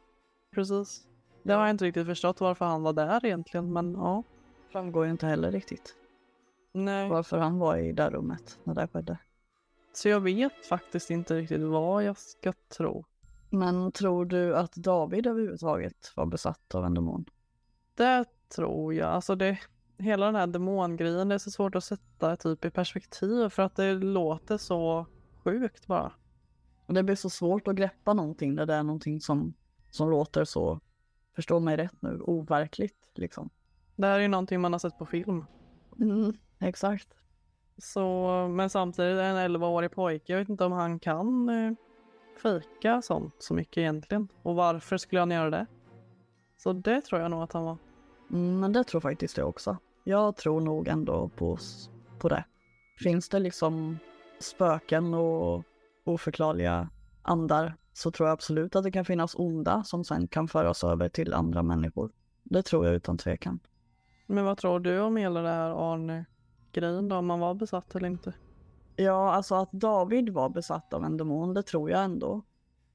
Precis. 0.55 1.12
Det 1.43 1.53
har 1.53 1.61
jag 1.61 1.71
inte 1.71 1.85
riktigt 1.85 2.07
förstått 2.07 2.41
varför 2.41 2.65
han 2.65 2.83
var 2.83 2.93
där 2.93 3.27
egentligen, 3.27 3.73
men 3.73 3.93
ja. 3.93 4.23
Framgår 4.73 5.05
ju 5.05 5.11
inte 5.11 5.27
heller 5.27 5.51
riktigt. 5.53 5.97
Nej. 6.73 7.09
Varför 7.09 7.39
han 7.39 7.59
var 7.59 7.77
i 7.77 7.93
det 7.93 8.11
rummet 8.11 8.59
när 8.65 8.75
det 8.75 8.89
skedde. 8.89 9.19
Så 9.93 10.09
jag 10.09 10.21
vet 10.21 10.67
faktiskt 10.67 11.11
inte 11.11 11.35
riktigt 11.35 11.61
vad 11.61 12.05
jag 12.05 12.19
ska 12.19 12.53
tro. 12.53 13.05
Men 13.51 13.93
tror 13.93 14.25
du 14.25 14.57
att 14.57 14.75
David 14.75 15.27
överhuvudtaget 15.27 16.13
var 16.17 16.27
besatt 16.27 16.75
av 16.75 16.85
en 16.85 16.95
demon? 16.95 17.25
Det 17.95 18.25
tror 18.49 18.95
jag. 18.95 19.09
Alltså 19.09 19.35
det, 19.35 19.59
hela 19.99 20.27
den 20.27 20.35
här 20.35 20.47
demongrejen, 20.47 21.29
det 21.29 21.35
är 21.35 21.39
så 21.39 21.51
svårt 21.51 21.75
att 21.75 21.85
sätta 21.85 22.37
typ 22.37 22.65
i 22.65 22.71
perspektiv 22.71 23.49
för 23.49 23.63
att 23.63 23.77
det 23.77 23.93
låter 23.95 24.57
så 24.57 25.07
sjukt 25.45 25.87
bara. 25.87 26.13
Och 26.87 26.95
det 26.95 27.03
blir 27.03 27.17
så 27.17 27.31
svårt 27.31 27.69
att 27.69 27.75
greppa 27.75 28.15
någonting 28.15 28.55
när 28.55 28.67
det 28.67 28.75
är 28.75 28.83
någonting 28.83 29.21
som, 29.21 29.55
som 29.91 30.11
låter 30.11 30.45
så 30.45 30.81
förstå 31.35 31.61
mig 31.61 31.77
rätt 31.77 32.03
nu, 32.03 32.21
overkligt 32.21 33.11
liksom. 33.15 33.51
Det 33.97 34.07
här 34.07 34.19
är 34.19 34.23
ju 34.23 34.29
någonting 34.29 34.61
man 34.61 34.73
har 34.73 34.79
sett 34.79 34.99
på 34.99 35.07
film. 35.07 35.45
Mm, 36.01 36.33
exakt. 36.61 37.09
Så, 37.79 38.27
men 38.51 38.71
samtidigt 38.71 39.19
en 39.19 39.37
11-årig 39.37 39.91
pojke, 39.91 40.33
jag 40.33 40.39
vet 40.39 40.49
inte 40.49 40.65
om 40.65 40.73
han 40.73 40.99
kan 40.99 41.49
eh, 41.49 41.73
fejka 42.43 43.03
sånt 43.03 43.35
så 43.39 43.55
mycket 43.55 43.79
egentligen. 43.79 44.29
Och 44.43 44.55
varför 44.55 44.97
skulle 44.97 45.21
han 45.21 45.31
göra 45.31 45.51
det? 45.51 45.67
Så 46.57 46.73
det 46.73 47.01
tror 47.01 47.21
jag 47.21 47.31
nog 47.31 47.43
att 47.43 47.53
han 47.53 47.65
var. 47.65 47.79
Mm, 48.31 48.61
men 48.61 48.73
det 48.73 48.85
tror 48.85 49.01
faktiskt 49.01 49.37
jag 49.37 49.49
också. 49.49 49.77
Jag 50.05 50.37
tror 50.37 50.61
nog 50.61 50.89
ändå 50.89 51.29
på, 51.29 51.59
på 52.19 52.29
det. 52.29 52.45
Finns 53.03 53.29
det 53.29 53.39
liksom 53.39 53.99
spöken 54.39 55.15
och 55.15 55.65
oförklarliga 56.05 56.89
andar 57.23 57.75
så 57.93 58.11
tror 58.11 58.29
jag 58.29 58.33
absolut 58.33 58.77
att 58.77 58.85
det 58.85 58.93
kan 58.93 59.05
finnas 59.05 59.35
onda 59.35 59.85
som 59.85 60.05
sen 60.05 60.29
kan 60.29 60.49
föras 60.49 60.85
över 60.85 61.09
till 61.09 61.35
andra 61.35 61.63
människor. 61.63 62.11
Det 62.43 62.63
tror 62.63 62.87
jag 62.87 62.95
utan 62.95 63.19
tvekan. 63.19 63.61
Men 64.27 64.45
vad 64.45 64.59
tror 64.59 64.81
du 64.81 65.01
om 65.01 65.17
hela 65.17 65.43
det 65.43 65.49
här 65.49 65.93
Arne-grejen 65.93 67.09
då, 67.09 67.17
om 67.17 67.27
man 67.27 67.41
var 67.41 67.55
besatt 67.55 67.95
eller 67.95 68.09
inte? 68.09 68.35
Ja, 68.97 69.33
alltså 69.33 69.55
att 69.55 69.73
David 69.73 70.29
var 70.29 70.49
besatt 70.49 70.95
av 70.95 71.05
en 71.05 71.17
demon, 71.17 71.55
det 71.55 71.63
tror 71.63 71.91
jag 71.91 72.05
ändå. 72.05 72.43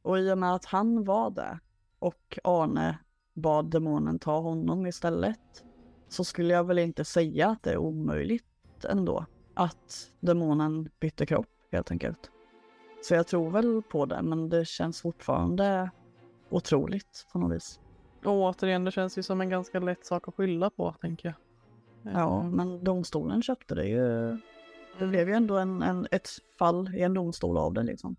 Och 0.02 0.20
i 0.20 0.32
och 0.32 0.38
med 0.38 0.54
att 0.54 0.66
han 0.66 1.04
var 1.04 1.30
det 1.30 1.60
och 2.00 2.40
Arne 2.44 2.98
bad 3.34 3.72
demonen 3.72 4.20
ta 4.20 4.40
honom 4.40 4.86
istället 4.86 5.64
så 6.08 6.24
skulle 6.24 6.54
jag 6.54 6.64
väl 6.64 6.80
inte 6.80 7.06
säga 7.06 7.50
att 7.50 7.64
det 7.64 7.72
är 7.72 7.78
omöjligt 7.78 8.86
ändå. 8.90 9.26
Att 9.54 10.12
demonen 10.20 10.90
bytte 11.00 11.26
kropp 11.26 11.48
helt 11.72 11.92
enkelt. 11.92 12.32
Så 13.02 13.14
jag 13.14 13.28
tror 13.28 13.50
väl 13.50 13.82
på 13.82 14.06
det, 14.06 14.22
men 14.22 14.50
det 14.50 14.68
känns 14.68 15.02
fortfarande 15.02 15.92
otroligt 16.50 17.28
på 17.32 17.40
något 17.40 17.56
vis. 17.56 17.80
Och 18.24 18.34
återigen, 18.34 18.84
det 18.84 18.92
känns 18.92 19.18
ju 19.18 19.24
som 19.24 19.42
en 19.42 19.50
ganska 19.50 19.80
lätt 19.80 20.06
sak 20.06 20.28
att 20.28 20.36
skylla 20.36 20.70
på, 20.70 20.96
tänker 21.02 21.28
jag. 21.28 21.36
Ja, 22.14 22.44
men 22.44 22.84
domstolen 22.84 23.42
köpte 23.42 23.76
det 23.76 23.86
ju. 23.86 24.38
Det 25.00 25.08
blev 25.08 25.30
ju 25.30 25.36
ändå 25.36 25.58
en, 25.58 25.82
en, 25.82 26.08
ett 26.12 26.30
fall 26.60 26.96
i 26.96 27.02
en 27.02 27.14
domstol 27.14 27.58
av 27.58 27.74
det 27.74 27.84
liksom. 27.84 28.16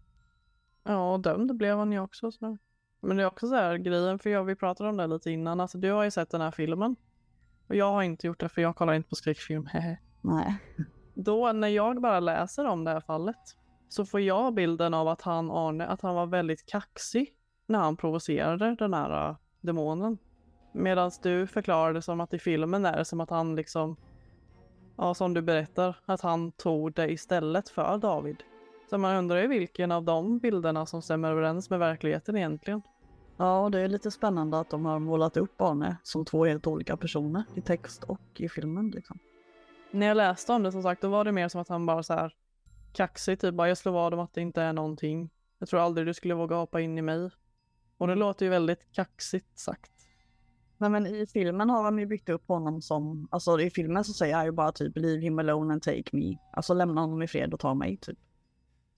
Ja, 0.85 1.13
och 1.13 1.21
dömd 1.21 1.57
blev 1.57 1.77
han 1.77 1.93
ju 1.93 2.01
också. 2.01 2.33
Så. 2.33 2.59
Men 3.01 3.17
det 3.17 3.23
är 3.23 3.27
också 3.27 3.49
så 3.49 3.55
här 3.55 3.77
grejen, 3.77 4.19
för 4.19 4.31
jag, 4.31 4.45
vi 4.45 4.57
pratade 4.57 4.91
om 4.91 4.97
det 4.97 5.07
lite 5.07 5.31
innan. 5.31 5.61
Alltså 5.61 5.79
du 5.79 5.93
har 5.93 6.05
ju 6.05 6.11
sett 6.11 6.31
den 6.31 6.41
här 6.41 6.51
filmen. 6.51 6.97
Och 7.67 7.75
jag 7.75 7.93
har 7.93 8.03
inte 8.03 8.27
gjort 8.27 8.41
det, 8.41 8.49
för 8.49 8.63
jag 8.63 8.77
kollar 8.77 8.93
inte 8.93 9.09
på 9.09 9.15
skräckfilm. 9.15 9.69
Nej. 10.21 10.59
Då 11.15 11.53
när 11.53 11.69
jag 11.69 12.01
bara 12.01 12.21
läser 12.21 12.65
om 12.65 12.85
det 12.85 12.91
här 12.91 13.01
fallet 13.01 13.58
så 13.89 14.05
får 14.05 14.21
jag 14.21 14.55
bilden 14.55 14.95
av 14.95 15.09
att 15.09 15.23
han, 15.23 15.51
Arne, 15.51 15.87
att 15.87 16.01
han 16.01 16.15
var 16.15 16.27
väldigt 16.27 16.67
kaxig 16.67 17.35
när 17.67 17.79
han 17.79 17.97
provocerade 17.97 18.75
den 18.75 18.95
här 18.95 19.31
uh, 19.31 19.37
demonen. 19.61 20.19
Medan 20.73 21.11
du 21.23 21.47
förklarade 21.47 22.03
som 22.03 22.21
att 22.21 22.35
i 22.35 22.39
filmen 22.39 22.87
är 22.87 22.97
det 22.97 23.05
som 23.05 23.21
att 23.21 23.31
han 23.31 23.57
liksom, 23.57 23.97
ja 24.97 25.15
som 25.15 25.35
du 25.35 25.43
berättar, 25.43 25.97
att 26.05 26.21
han 26.21 26.53
tog 26.53 26.93
det 26.93 27.13
istället 27.13 27.69
för 27.69 27.99
David. 27.99 28.37
Så 28.91 28.99
man 28.99 29.17
undrar 29.17 29.43
ju 29.43 29.49
vilken 29.49 29.93
av 29.93 30.05
de 30.05 30.39
bilderna 30.39 30.87
som 30.87 31.03
stämmer 31.03 31.31
överens 31.31 31.71
med 31.71 31.79
verkligheten 31.79 32.37
egentligen. 32.37 32.83
Ja, 33.37 33.69
det 33.73 33.81
är 33.81 33.89
lite 33.89 34.11
spännande 34.11 34.61
att 34.61 34.71
de 34.71 34.85
har 34.85 34.99
målat 34.99 35.37
upp 35.37 35.61
Arne 35.61 35.97
som 36.03 36.25
två 36.25 36.45
helt 36.45 36.67
olika 36.67 36.97
personer 36.97 37.45
i 37.55 37.61
text 37.61 38.05
och 38.05 38.21
i 38.37 38.49
filmen. 38.49 38.91
Liksom. 38.91 39.19
När 39.91 40.07
jag 40.07 40.17
läste 40.17 40.53
om 40.53 40.63
det 40.63 40.73
som 40.73 40.83
sagt, 40.83 41.03
då 41.03 41.09
var 41.09 41.25
det 41.25 41.33
mer 41.33 41.49
som 41.49 41.61
att 41.61 41.69
han 41.69 41.87
bara 41.87 42.03
så 42.03 42.15
här 42.15 42.35
kaxig, 42.99 43.41
typ 43.41 43.55
bara 43.55 43.69
jag 43.69 43.79
slår 43.79 43.93
vad 43.93 44.15
om 44.15 44.21
att 44.21 44.35
det 44.35 44.41
inte 44.41 44.63
är 44.63 44.73
någonting. 44.73 45.31
Jag 45.59 45.69
tror 45.69 45.81
aldrig 45.81 46.07
du 46.07 46.15
skulle 46.15 46.35
våga 46.35 46.57
hoppa 46.57 46.81
in 46.81 46.99
i 46.99 47.03
mig. 47.03 47.31
Och 47.99 48.07
det 48.07 48.15
låter 48.15 48.47
ju 48.47 48.51
väldigt 48.51 48.93
kaxigt 48.93 49.59
sagt. 49.59 49.93
Nej 50.77 50.91
men 50.91 51.07
i 51.07 51.27
filmen 51.27 51.71
har 51.71 51.85
de 51.85 51.99
ju 51.99 52.07
byggt 52.07 52.29
upp 52.29 52.49
honom 52.49 52.83
som, 52.83 53.29
alltså 53.31 53.61
i 53.61 53.71
filmen 53.71 54.05
så 54.05 54.13
säger 54.13 54.35
han 54.35 54.45
ju 54.45 54.53
bara 54.53 54.73
typ 54.73 54.97
leave 54.97 55.21
him 55.21 55.39
alone 55.39 55.73
and 55.73 55.83
take 55.83 56.05
me. 56.13 56.37
Alltså 56.53 56.75
lämna 56.75 57.01
honom 57.01 57.23
i 57.23 57.27
fred 57.27 57.55
och 57.55 57.61
ta 57.61 57.75
mig 57.75 57.97
typ. 57.97 58.19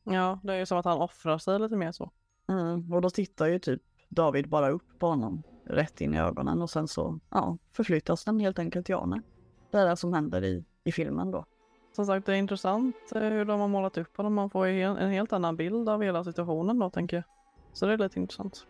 Ja, 0.05 0.41
det 0.43 0.53
är 0.53 0.59
ju 0.59 0.67
som 0.67 0.79
att 0.79 0.85
han 0.85 1.01
offrar 1.01 1.39
sig 1.39 1.59
lite 1.59 1.77
mer 1.77 1.93
så. 1.93 2.13
Mm, 2.49 2.93
och 2.93 3.01
då 3.01 3.11
tittar 3.11 3.47
ju 3.47 3.59
typ 3.59 3.83
David 4.09 4.49
bara 4.49 4.71
upp 4.71 4.99
på 4.99 5.07
honom 5.07 5.43
rätt 5.65 6.01
in 6.01 6.15
i 6.15 6.19
ögonen 6.19 6.63
och 6.63 6.71
sen 6.71 6.89
så, 6.89 7.21
ja, 7.31 7.59
förflyttas 7.73 8.25
den 8.25 8.41
helt 8.41 8.59
enkelt 8.59 8.87
till 8.87 8.95
Arne. 8.95 9.23
Det 9.71 9.79
är 9.79 9.87
det 9.87 9.97
som 9.97 10.13
händer 10.13 10.45
i, 10.45 10.65
i 10.85 10.93
filmen 10.93 11.31
då. 11.31 11.45
Som 11.93 12.07
sagt, 12.07 12.27
det 12.27 12.33
är 12.33 12.37
intressant 12.37 12.97
eh, 13.15 13.23
hur 13.23 13.45
de 13.45 13.61
har 13.61 13.69
målat 13.69 13.99
upp 13.99 14.17
honom. 14.17 14.35
Man 14.35 14.51
får 14.51 14.67
en 14.67 15.11
helt 15.11 15.33
annan 15.33 15.57
bild 15.57 15.89
av 15.89 16.03
hela 16.03 16.25
situationen 16.25 16.79
då, 16.79 16.91
tänker 16.91 17.17
jag. 17.17 17.25
Så 17.73 17.87
det 17.87 17.93
är 17.93 17.99
lite 17.99 18.21
intressant. 18.21 18.67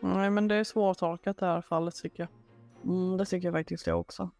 Nej, 0.00 0.30
men 0.30 0.48
det 0.48 0.54
är 0.54 0.64
svårtolkat 0.64 1.38
det 1.38 1.46
här 1.46 1.60
fallet 1.60 1.94
tycker 1.94 2.22
jag. 2.22 2.28
Mm, 2.90 3.16
det 3.16 3.24
tycker 3.24 3.48
jag 3.48 3.54
faktiskt 3.54 3.86
jag 3.86 4.00
också. 4.00 4.30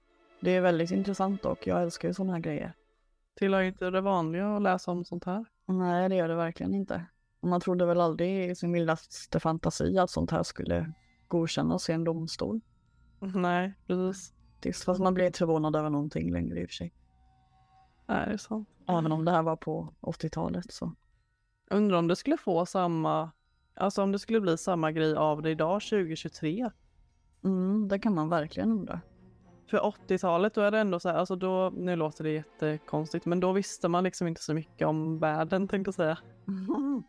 Det 0.40 0.50
är 0.50 0.60
väldigt 0.60 0.90
intressant 0.90 1.44
och 1.44 1.66
jag 1.66 1.82
älskar 1.82 2.08
ju 2.08 2.14
sådana 2.14 2.32
här 2.32 2.40
grejer. 2.40 2.74
Tillhör 3.38 3.62
inte 3.62 3.90
det 3.90 4.00
vanliga 4.00 4.56
att 4.56 4.62
läsa 4.62 4.90
om 4.90 5.04
sånt 5.04 5.24
här? 5.24 5.44
Nej, 5.66 6.08
det 6.08 6.14
gör 6.14 6.28
det 6.28 6.34
verkligen 6.34 6.74
inte. 6.74 7.04
Man 7.42 7.60
trodde 7.60 7.86
väl 7.86 8.00
aldrig 8.00 8.50
i 8.50 8.54
sin 8.54 8.72
vildaste 8.72 9.40
fantasi 9.40 9.98
att 9.98 10.10
sånt 10.10 10.30
här 10.30 10.42
skulle 10.42 10.92
godkännas 11.28 11.88
i 11.90 11.92
en 11.92 12.04
domstol. 12.04 12.60
Nej, 13.34 13.74
precis. 13.86 14.34
Tills 14.60 14.84
fast 14.84 15.00
man 15.00 15.14
blir 15.14 15.26
inte 15.26 15.38
förvånad 15.38 15.76
över 15.76 15.90
någonting 15.90 16.32
längre 16.32 16.60
i 16.60 16.64
och 16.64 16.68
för 16.68 16.74
sig. 16.74 16.92
Nej, 18.06 18.26
det 18.26 18.32
är 18.32 18.36
sant. 18.36 18.68
Även 18.88 19.12
om 19.12 19.24
det 19.24 19.30
här 19.30 19.42
var 19.42 19.56
på 19.56 19.94
80-talet 20.00 20.72
så. 20.72 20.92
Undrar 21.70 21.98
om 21.98 22.08
det 22.08 22.16
skulle 22.16 22.36
få 22.36 22.66
samma, 22.66 23.30
alltså 23.74 24.02
om 24.02 24.12
det 24.12 24.18
skulle 24.18 24.40
bli 24.40 24.58
samma 24.58 24.92
grej 24.92 25.16
av 25.16 25.42
det 25.42 25.50
idag 25.50 25.82
2023? 25.82 26.70
Mm, 27.44 27.88
det 27.88 27.98
kan 27.98 28.14
man 28.14 28.28
verkligen 28.28 28.72
undra. 28.72 29.00
För 29.70 29.78
80-talet 29.78 30.54
då 30.54 30.60
är 30.60 30.70
det 30.70 30.78
ändå 30.78 31.00
så 31.00 31.08
här, 31.08 31.16
alltså 31.16 31.36
då, 31.36 31.72
nu 31.76 31.96
låter 31.96 32.24
det 32.24 32.30
jättekonstigt, 32.30 33.26
men 33.26 33.40
då 33.40 33.52
visste 33.52 33.88
man 33.88 34.04
liksom 34.04 34.26
inte 34.26 34.42
så 34.42 34.54
mycket 34.54 34.88
om 34.88 35.18
världen 35.18 35.68
tänkte 35.68 35.88
jag 35.88 35.94
säga. 35.94 36.18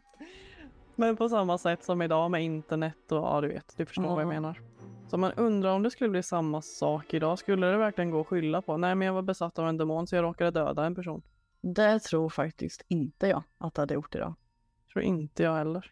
Men 0.95 1.15
på 1.15 1.29
samma 1.29 1.57
sätt 1.57 1.83
som 1.83 2.01
idag 2.01 2.31
med 2.31 2.43
internet 2.43 3.11
och 3.11 3.17
ja 3.17 3.41
du 3.41 3.47
vet, 3.47 3.73
du 3.77 3.85
förstår 3.85 4.03
vad 4.03 4.21
jag 4.21 4.27
menar. 4.27 4.61
Så 5.07 5.17
man 5.17 5.31
undrar 5.31 5.75
om 5.75 5.83
det 5.83 5.91
skulle 5.91 6.09
bli 6.09 6.23
samma 6.23 6.61
sak 6.61 7.13
idag. 7.13 7.39
Skulle 7.39 7.67
det 7.67 7.77
verkligen 7.77 8.11
gå 8.11 8.21
att 8.21 8.27
skylla 8.27 8.61
på? 8.61 8.77
Nej, 8.77 8.95
men 8.95 9.05
jag 9.05 9.13
var 9.13 9.21
besatt 9.21 9.59
av 9.59 9.69
en 9.69 9.77
demon 9.77 10.07
så 10.07 10.15
jag 10.15 10.23
råkade 10.23 10.51
döda 10.51 10.85
en 10.85 10.95
person. 10.95 11.21
Det 11.61 11.99
tror 11.99 12.29
faktiskt 12.29 12.85
inte 12.87 13.27
jag 13.27 13.43
att 13.57 13.73
det 13.73 13.81
hade 13.81 13.93
gjort 13.93 14.15
idag. 14.15 14.35
Tror 14.93 15.03
inte 15.03 15.43
jag 15.43 15.55
heller. 15.55 15.91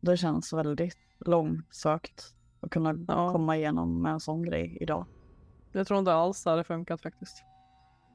Det 0.00 0.16
känns 0.16 0.52
väldigt 0.52 0.98
långsökt 1.18 2.34
att 2.60 2.70
kunna 2.70 3.04
ja. 3.08 3.32
komma 3.32 3.56
igenom 3.56 4.02
med 4.02 4.12
en 4.12 4.20
sån 4.20 4.42
grej 4.42 4.78
idag. 4.80 5.06
Jag 5.72 5.86
tror 5.86 5.98
inte 5.98 6.12
alls 6.12 6.44
det 6.44 6.50
hade 6.50 6.64
funkat 6.64 7.02
faktiskt. 7.02 7.44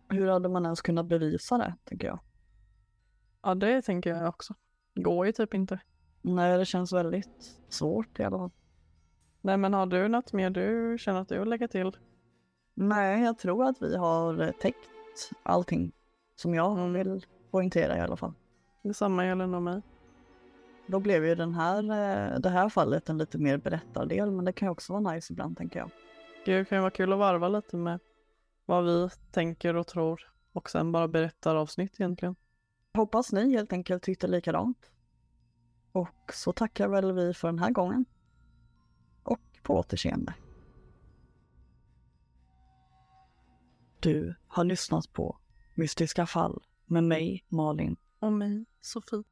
Hur 0.10 0.28
hade 0.28 0.50
man 0.50 0.66
ens 0.66 0.82
kunnat 0.82 1.06
bevisa 1.06 1.58
det, 1.58 1.74
tänker 1.84 2.08
jag? 2.08 2.20
Ja, 3.42 3.56
det 3.56 3.82
tänker 3.82 4.10
jag 4.10 4.30
också. 4.30 4.54
Går 4.96 5.26
ju 5.26 5.32
typ 5.32 5.54
inte. 5.54 5.80
Nej, 6.22 6.58
det 6.58 6.66
känns 6.66 6.94
väldigt 6.94 7.60
svårt 7.70 8.20
i 8.20 8.24
alla 8.24 8.38
fall. 8.38 8.52
Nej, 9.42 9.58
men 9.58 9.74
har 9.74 9.86
du 9.86 10.08
något 10.08 10.34
mer 10.34 10.50
du 10.50 10.98
känner 11.00 11.22
att 11.22 11.30
du 11.30 11.40
vill 11.40 11.50
lägga 11.50 11.68
till? 11.68 11.98
Nej, 12.74 13.24
jag 13.24 13.38
tror 13.38 13.66
att 13.66 13.82
vi 13.82 13.98
har 13.98 14.52
täckt 14.52 14.90
allting 15.44 15.92
som 16.36 16.54
jag 16.54 16.80
mm. 16.80 16.94
vill 16.94 17.26
poängtera 17.52 17.98
i 17.98 18.00
alla 18.00 18.18
fall. 18.18 18.34
Detsamma 18.84 19.26
gäller 19.26 19.48
nog 19.48 19.62
mig. 19.62 19.82
Då 20.88 21.00
blev 21.00 21.26
ju 21.26 21.36
den 21.36 21.54
här, 21.54 21.84
eh, 21.84 22.40
det 22.40 22.50
här 22.50 22.70
fallet 22.70 23.10
en 23.10 23.18
lite 23.18 23.38
mer 23.38 23.58
berättardel, 23.58 24.32
men 24.32 24.46
det 24.46 24.54
kan 24.54 24.66
ju 24.66 24.72
också 24.72 24.94
vara 24.94 25.14
nice 25.14 25.34
ibland 25.34 25.58
tänker 25.58 25.80
jag. 25.80 25.92
Det 26.46 26.66
kan 26.66 26.78
ju 26.78 26.82
vara 26.82 26.92
kul 26.92 27.14
att 27.14 27.20
varva 27.20 27.50
lite 27.50 27.78
med 27.78 28.00
vad 28.66 28.86
vi 28.86 29.10
tänker 29.32 29.76
och 29.76 29.88
tror 29.88 30.30
och 30.54 30.70
sen 30.70 30.92
bara 30.92 31.08
berättar 31.08 31.56
avsnitt 31.56 32.00
egentligen. 32.00 32.36
Hoppas 32.94 33.32
ni 33.32 33.52
helt 33.52 33.74
enkelt 33.74 34.04
tyckte 34.04 34.28
likadant. 34.28 34.92
Och 35.92 36.34
så 36.34 36.54
tackar 36.54 36.88
väl 36.88 37.12
vi 37.12 37.34
för 37.34 37.48
den 37.48 37.60
här 37.60 37.72
gången. 37.72 38.06
På 39.70 39.76
återseende. 39.76 40.34
Du 44.00 44.36
har 44.48 44.64
lyssnat 44.64 45.14
på 45.14 45.38
Mystiska 45.76 46.26
fall 46.26 46.64
med 46.86 47.04
mig, 47.04 47.46
Malin. 47.50 47.98
Och 48.20 48.34
mig, 48.34 48.66
Sofie. 48.82 49.24